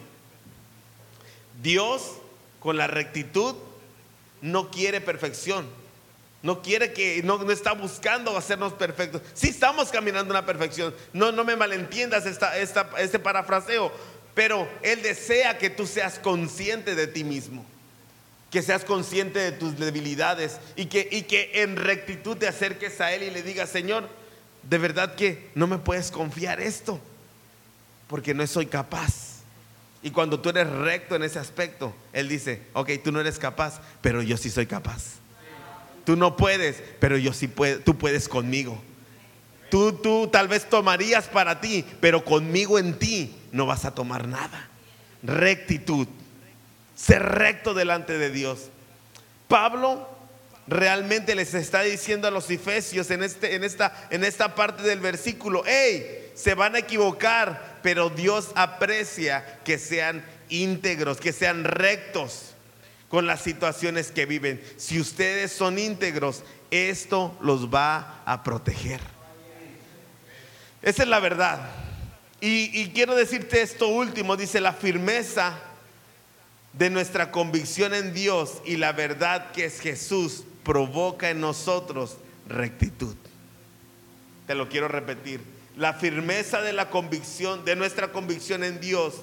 Dios 1.63 2.13
con 2.61 2.77
la 2.77 2.87
rectitud 2.87 3.57
no 4.43 4.71
quiere 4.71 5.01
perfección. 5.01 5.67
No 6.43 6.61
quiere 6.61 6.93
que, 6.93 7.23
no, 7.25 7.39
no, 7.39 7.51
está 7.51 7.73
buscando 7.73 8.37
hacernos 8.37 8.75
perfectos. 8.75 9.23
Sí 9.33 9.49
estamos 9.49 9.89
caminando 9.89 10.35
en 10.35 10.39
una 10.39 10.45
perfección. 10.45 10.95
No, 11.15 11.33
no 11.33 11.43
me 11.43 11.57
malentiendas 11.57 12.27
esta, 12.27 12.59
esta, 12.59 12.91
este 12.99 13.19
parafraseo. 13.19 13.91
Pero 14.35 14.69
Él 14.83 15.01
desea 15.01 15.57
que 15.57 15.71
tú 15.71 15.87
seas 15.87 16.19
consciente 16.19 16.95
de 16.95 17.07
ti 17.07 17.25
mismo. 17.25 17.65
Que 18.51 18.61
seas 18.61 18.85
consciente 18.85 19.39
de 19.39 19.53
tus 19.53 19.79
debilidades. 19.79 20.59
Y 20.77 20.85
que, 20.85 21.09
y 21.11 21.23
que 21.23 21.63
en 21.63 21.77
rectitud 21.77 22.37
te 22.37 22.47
acerques 22.47 23.01
a 23.01 23.15
Él 23.15 23.23
y 23.23 23.31
le 23.31 23.43
digas, 23.43 23.71
Señor, 23.71 24.07
de 24.69 24.79
verdad 24.79 25.15
que 25.15 25.51
no 25.55 25.67
me 25.67 25.79
puedes 25.79 26.11
confiar 26.11 26.61
esto. 26.61 27.01
Porque 28.09 28.35
no 28.35 28.47
soy 28.47 28.67
capaz. 28.67 29.35
Y 30.03 30.11
cuando 30.11 30.39
tú 30.39 30.51
eres 30.51 30.69
recto 30.69 31.17
en 31.17 31.23
ese 31.23 31.39
aspecto, 31.39 31.95
Él 32.13 32.29
dice, 32.29 32.63
ok, 32.75 32.91
tú 33.03 33.11
no 33.11 33.21
eres 33.21 33.39
capaz, 33.39 33.81
pero 34.03 34.23
yo 34.23 34.37
sí 34.37 34.51
soy 34.51 34.67
capaz. 34.67 35.15
Tú 36.05 36.17
no 36.17 36.37
puedes, 36.37 36.83
pero 37.01 37.17
yo 37.17 37.33
sí 37.33 37.49
puedo, 37.49 37.81
tú 37.81 37.97
puedes 37.97 38.29
conmigo. 38.29 38.81
Tú, 39.71 39.95
tú 39.95 40.29
tal 40.31 40.47
vez 40.47 40.69
tomarías 40.69 41.27
para 41.27 41.61
ti, 41.61 41.85
pero 42.01 42.25
conmigo 42.25 42.79
en 42.79 42.99
ti 42.99 43.35
no 43.51 43.65
vas 43.65 43.87
a 43.87 43.95
tomar 43.95 44.29
nada. 44.29 44.69
Rectitud. 45.23 46.07
Ser 46.95 47.23
recto 47.23 47.73
delante 47.73 48.19
de 48.19 48.31
Dios. 48.31 48.69
Pablo 49.49 50.14
realmente 50.67 51.35
les 51.35 51.55
está 51.55 51.83
diciendo 51.83 52.29
a 52.29 52.31
los 52.31 52.51
efesios 52.51 53.11
en, 53.11 53.23
este, 53.23 53.55
en, 53.55 53.65
esta, 53.65 54.07
en 54.11 54.25
esta 54.25 54.55
parte 54.55 54.83
del 54.83 55.01
versículo, 55.01 55.63
hey, 55.67 56.31
se 56.35 56.55
van 56.55 56.75
a 56.75 56.79
equivocar, 56.79 57.79
pero 57.83 58.11
Dios 58.11 58.51
aprecia 58.55 59.61
que 59.65 59.79
sean 59.79 60.25
íntegros, 60.49 61.19
que 61.19 61.33
sean 61.33 61.65
rectos 61.65 62.55
con 63.09 63.27
las 63.27 63.43
situaciones 63.43 64.11
que 64.11 64.27
viven. 64.27 64.63
Si 64.77 64.99
ustedes 64.99 65.53
son 65.53 65.79
íntegros, 65.79 66.43
esto 66.71 67.37
los 67.41 67.73
va 67.73 68.23
a 68.25 68.43
proteger. 68.43 69.01
Esa 70.83 71.03
es 71.03 71.09
la 71.09 71.21
verdad. 71.21 71.71
Y, 72.41 72.89
quiero 72.91 73.15
decirte 73.15 73.63
esto 73.63 73.89
último, 73.89 74.37
dice 74.37 74.61
la 74.61 74.75
firmeza 74.75 75.59
de 76.75 76.91
nuestra 76.91 77.31
convicción 77.31 77.95
en 77.95 78.13
Dios 78.13 78.61
y 78.67 78.77
la 78.77 78.93
verdad 78.93 79.53
que 79.53 79.65
es 79.65 79.81
Jesús 79.81 80.45
provoca 80.65 81.31
en 81.31 81.41
nosotros 81.41 82.17
rectitud. 82.49 83.15
Te 84.47 84.55
lo 84.55 84.69
quiero 84.69 84.89
repetir. 84.89 85.41
La 85.77 85.95
firmeza 85.95 86.63
de 86.63 86.73
la 86.73 86.91
convicción, 86.91 87.65
de 87.65 87.77
nuestra 87.77 88.13
convicción 88.13 88.65
en 88.65 88.81
Dios 88.81 89.15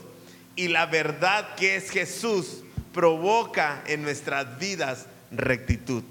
y 0.55 0.67
la 0.67 0.85
verdad 0.85 1.55
que 1.55 1.75
es 1.75 1.89
Jesús 1.89 2.63
provoca 2.93 3.83
en 3.87 4.01
nuestras 4.01 4.59
vidas 4.59 5.07
rectitud. 5.31 6.03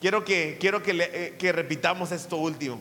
Quiero 0.00 0.24
que, 0.24 0.56
quiero 0.60 0.82
que, 0.82 0.92
eh, 0.92 1.34
que 1.38 1.52
repitamos 1.52 2.12
esto 2.12 2.36
último. 2.36 2.80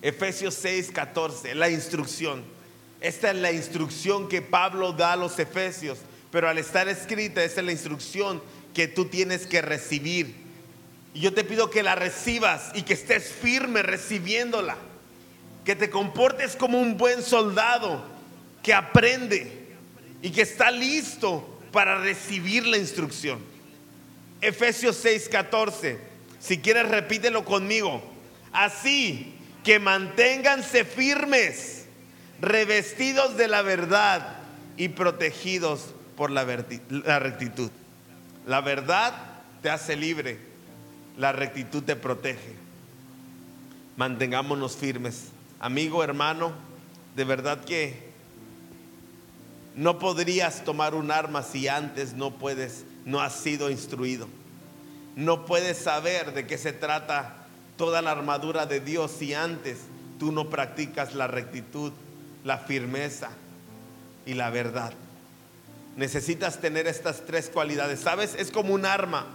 Efesios 0.00 0.54
6, 0.54 0.90
14, 0.92 1.54
la 1.54 1.70
instrucción. 1.70 2.42
Esta 3.00 3.30
es 3.30 3.36
la 3.36 3.52
instrucción 3.52 4.28
que 4.28 4.42
Pablo 4.42 4.92
da 4.92 5.12
a 5.12 5.16
los 5.16 5.38
efesios, 5.38 5.98
pero 6.30 6.48
al 6.48 6.58
estar 6.58 6.88
escrita, 6.88 7.44
esta 7.44 7.60
es 7.60 7.66
la 7.66 7.72
instrucción 7.72 8.42
que 8.78 8.86
tú 8.86 9.06
tienes 9.06 9.44
que 9.44 9.60
recibir. 9.60 10.36
Y 11.12 11.18
yo 11.18 11.34
te 11.34 11.42
pido 11.42 11.68
que 11.68 11.82
la 11.82 11.96
recibas 11.96 12.70
y 12.76 12.82
que 12.82 12.92
estés 12.92 13.32
firme 13.32 13.82
recibiéndola. 13.82 14.76
Que 15.64 15.74
te 15.74 15.90
comportes 15.90 16.54
como 16.54 16.80
un 16.80 16.96
buen 16.96 17.24
soldado 17.24 18.04
que 18.62 18.72
aprende, 18.72 19.66
y 20.22 20.30
que 20.30 20.42
está 20.42 20.70
listo 20.70 21.58
para 21.72 21.98
recibir 21.98 22.68
la 22.68 22.76
instrucción. 22.76 23.40
Efesios 24.40 25.04
6:14. 25.04 25.98
Si 26.38 26.58
quieres, 26.58 26.88
repítelo 26.88 27.44
conmigo. 27.44 28.00
Así 28.52 29.34
que 29.64 29.80
manténganse 29.80 30.84
firmes, 30.84 31.86
revestidos 32.40 33.36
de 33.36 33.48
la 33.48 33.62
verdad 33.62 34.36
y 34.76 34.90
protegidos 34.90 35.96
por 36.16 36.30
la, 36.30 36.46
la 36.88 37.18
rectitud. 37.18 37.72
La 38.48 38.62
verdad 38.62 39.12
te 39.60 39.68
hace 39.68 39.94
libre, 39.94 40.38
la 41.18 41.32
rectitud 41.32 41.82
te 41.82 41.96
protege. 41.96 42.56
Mantengámonos 43.98 44.74
firmes. 44.74 45.26
Amigo, 45.60 46.02
hermano, 46.02 46.52
de 47.14 47.24
verdad 47.24 47.62
que 47.62 48.08
no 49.76 49.98
podrías 49.98 50.64
tomar 50.64 50.94
un 50.94 51.10
arma 51.10 51.42
si 51.42 51.68
antes 51.68 52.14
no 52.14 52.38
puedes, 52.38 52.86
no 53.04 53.20
has 53.20 53.34
sido 53.34 53.68
instruido. 53.68 54.28
No 55.14 55.44
puedes 55.44 55.76
saber 55.76 56.32
de 56.32 56.46
qué 56.46 56.56
se 56.56 56.72
trata 56.72 57.46
toda 57.76 58.00
la 58.00 58.12
armadura 58.12 58.64
de 58.64 58.80
Dios 58.80 59.10
si 59.10 59.34
antes 59.34 59.76
tú 60.18 60.32
no 60.32 60.48
practicas 60.48 61.14
la 61.14 61.26
rectitud, 61.26 61.92
la 62.44 62.56
firmeza 62.56 63.28
y 64.24 64.32
la 64.32 64.48
verdad. 64.48 64.94
Necesitas 65.98 66.60
tener 66.60 66.86
estas 66.86 67.26
tres 67.26 67.50
cualidades. 67.52 67.98
¿Sabes? 67.98 68.36
Es 68.38 68.52
como 68.52 68.72
un 68.72 68.86
arma. 68.86 69.26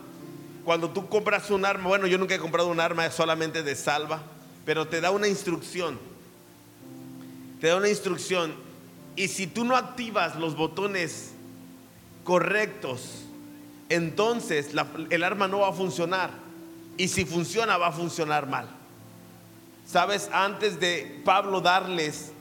Cuando 0.63 0.89
tú 0.91 1.10
compras 1.10 1.52
un 1.52 1.65
arma, 1.65 1.89
bueno, 1.89 2.08
yo 2.08 2.17
nunca 2.17 2.36
he 2.36 2.39
comprado 2.39 2.69
un 2.69 2.80
arma 2.80 3.12
solamente 3.12 3.63
de 3.63 3.76
salva, 3.76 4.23
pero 4.65 4.88
te 4.88 5.02
da 5.02 5.12
una 5.12 5.28
instrucción. 5.28 5.99
Te 7.60 7.67
da 7.67 7.76
una 7.76 7.89
instrucción 7.89 8.56
y 9.17 9.28
si 9.28 9.45
tú 9.45 9.65
no 9.65 9.76
activas 9.76 10.38
los 10.38 10.56
botones 10.56 11.32
correctos, 12.23 13.26
entonces 13.89 14.69
el 15.10 15.23
arma 15.23 15.49
no 15.49 15.60
va 15.60 15.69
a 15.69 15.73
funcionar. 15.73 16.32
Y 16.95 17.10
si 17.10 17.26
funciona, 17.26 17.78
va 17.78 17.88
a 17.88 17.91
funcionar 17.91 18.47
mal. 18.47 18.69
Sabes, 19.86 20.30
antes 20.32 20.80
de 20.80 21.21
Pablo 21.26 21.60
darles 21.60 22.32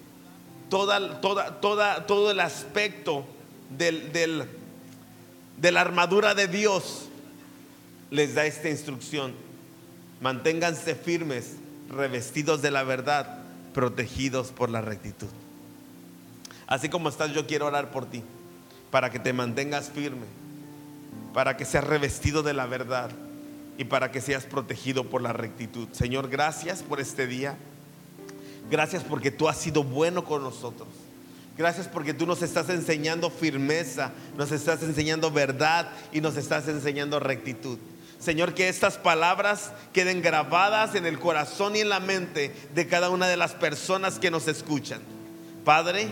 toda, 0.70 1.20
toda, 1.20 1.60
toda, 1.60 2.06
todo 2.06 2.30
el 2.30 2.38
aspecto 2.38 3.26
del, 3.78 4.48
de 5.56 5.72
la 5.72 5.80
armadura 5.80 6.34
de 6.34 6.48
Dios, 6.48 7.08
les 8.10 8.34
da 8.34 8.46
esta 8.46 8.68
instrucción. 8.68 9.32
Manténganse 10.20 10.94
firmes, 10.94 11.56
revestidos 11.88 12.62
de 12.62 12.70
la 12.70 12.84
verdad, 12.84 13.38
protegidos 13.74 14.52
por 14.52 14.70
la 14.70 14.80
rectitud. 14.80 15.28
Así 16.66 16.88
como 16.88 17.08
estás, 17.08 17.32
yo 17.32 17.46
quiero 17.46 17.66
orar 17.66 17.90
por 17.90 18.06
ti, 18.06 18.22
para 18.90 19.10
que 19.10 19.18
te 19.18 19.32
mantengas 19.32 19.90
firme, 19.90 20.26
para 21.34 21.56
que 21.56 21.64
seas 21.64 21.84
revestido 21.84 22.42
de 22.42 22.54
la 22.54 22.66
verdad 22.66 23.10
y 23.78 23.84
para 23.84 24.10
que 24.10 24.20
seas 24.20 24.44
protegido 24.44 25.08
por 25.08 25.22
la 25.22 25.32
rectitud. 25.32 25.88
Señor, 25.92 26.28
gracias 26.28 26.82
por 26.82 27.00
este 27.00 27.26
día. 27.26 27.56
Gracias 28.70 29.02
porque 29.02 29.30
tú 29.30 29.48
has 29.48 29.58
sido 29.58 29.82
bueno 29.82 30.24
con 30.24 30.42
nosotros. 30.42 30.88
Gracias 31.56 31.86
porque 31.86 32.14
tú 32.14 32.26
nos 32.26 32.42
estás 32.42 32.68
enseñando 32.70 33.30
firmeza, 33.30 34.12
nos 34.36 34.52
estás 34.52 34.82
enseñando 34.82 35.30
verdad 35.30 35.90
y 36.10 36.20
nos 36.20 36.36
estás 36.36 36.66
enseñando 36.68 37.20
rectitud. 37.20 37.78
Señor, 38.18 38.54
que 38.54 38.68
estas 38.68 38.98
palabras 38.98 39.72
queden 39.92 40.22
grabadas 40.22 40.94
en 40.94 41.06
el 41.06 41.18
corazón 41.18 41.76
y 41.76 41.80
en 41.80 41.88
la 41.88 42.00
mente 42.00 42.54
de 42.74 42.86
cada 42.86 43.10
una 43.10 43.26
de 43.26 43.36
las 43.36 43.52
personas 43.52 44.18
que 44.18 44.30
nos 44.30 44.48
escuchan. 44.48 45.00
Padre, 45.64 46.08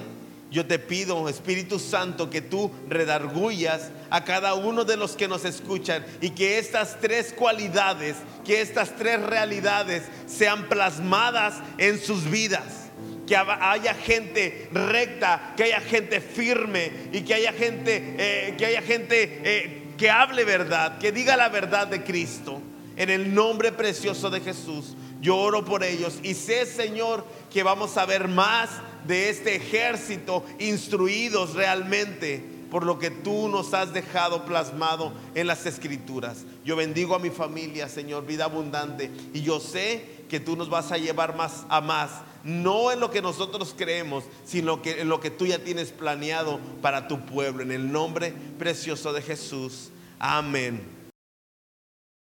yo 0.51 0.67
te 0.67 0.81
pido, 0.81 1.29
Espíritu 1.29 1.79
Santo, 1.79 2.29
que 2.29 2.43
tú 2.43 2.73
redargullas 2.89 3.91
a 4.11 4.25
cada 4.25 4.55
uno 4.55 4.85
de 4.85 4.97
los 4.97 5.13
que 5.13 5.29
nos 5.29 5.45
escuchan 5.45 6.05
y 6.21 6.31
que 6.31 6.59
estas 6.59 6.99
tres 7.01 7.33
cualidades, 7.33 8.17
que 8.45 8.61
estas 8.61 8.97
tres 8.97 9.23
realidades 9.23 10.03
sean 10.27 10.69
plasmadas 10.69 11.55
en 11.79 12.01
sus 12.01 12.29
vidas. 12.29 12.90
Que 13.31 13.37
haya 13.37 13.95
gente 13.95 14.69
recta, 14.73 15.55
que 15.57 15.63
haya 15.63 15.81
gente 15.81 16.21
firme 16.21 16.91
y 17.13 17.21
que 17.21 17.35
haya 17.35 17.53
gente, 17.53 18.17
eh, 18.19 18.57
que 18.59 18.67
haya 18.67 18.83
gente 18.83 19.41
eh, 19.45 19.83
que 19.97 20.11
hable 20.11 20.45
verdad, 20.45 20.99
que 20.99 21.13
diga 21.13 21.37
la 21.37 21.49
verdad 21.49 21.87
de 21.87 22.03
Cristo. 22.03 22.61
En 22.97 23.09
el 23.09 23.33
nombre 23.33 23.71
precioso 23.71 24.31
de 24.31 24.41
Jesús, 24.41 24.97
yo 25.21 25.37
oro 25.37 25.65
por 25.65 25.85
ellos 25.85 26.19
y 26.25 26.35
sé, 26.35 26.67
Señor, 26.67 27.25
que 27.53 27.63
vamos 27.63 27.97
a 27.99 28.05
ver 28.05 28.27
más 28.27 28.69
de 29.07 29.31
este 29.31 29.55
ejército 29.55 30.45
instruidos 30.59 31.55
realmente 31.55 32.43
por 32.71 32.85
lo 32.85 32.99
que 32.99 33.11
tú 33.11 33.49
nos 33.49 33.75
has 33.75 33.93
dejado 33.93 34.45
plasmado 34.45 35.13
en 35.35 35.47
las 35.47 35.67
escrituras. 35.67 36.45
Yo 36.65 36.77
bendigo 36.77 37.15
a 37.15 37.19
mi 37.19 37.31
familia, 37.31 37.89
Señor, 37.89 38.27
vida 38.27 38.45
abundante, 38.45 39.11
y 39.35 39.43
yo 39.43 39.61
sé 39.61 40.25
que 40.29 40.41
tú 40.41 40.57
nos 40.57 40.71
vas 40.71 40.93
a 40.93 40.99
llevar 40.99 41.37
más 41.37 41.65
a 41.69 41.81
más, 41.81 42.11
no 42.45 42.93
en 42.93 43.01
lo 43.01 43.11
que 43.11 43.21
nosotros 43.21 43.75
creemos, 43.77 44.25
sino 44.45 44.81
que 44.81 45.01
en 45.01 45.09
lo 45.09 45.21
que 45.21 45.31
tú 45.31 45.47
ya 45.47 45.59
tienes 45.59 45.91
planeado 45.91 46.61
para 46.81 47.09
tu 47.09 47.21
pueblo, 47.27 47.63
en 47.63 47.73
el 47.73 47.91
nombre 47.91 48.33
precioso 48.59 49.13
de 49.13 49.23
Jesús. 49.23 49.91
Amén. 50.19 51.00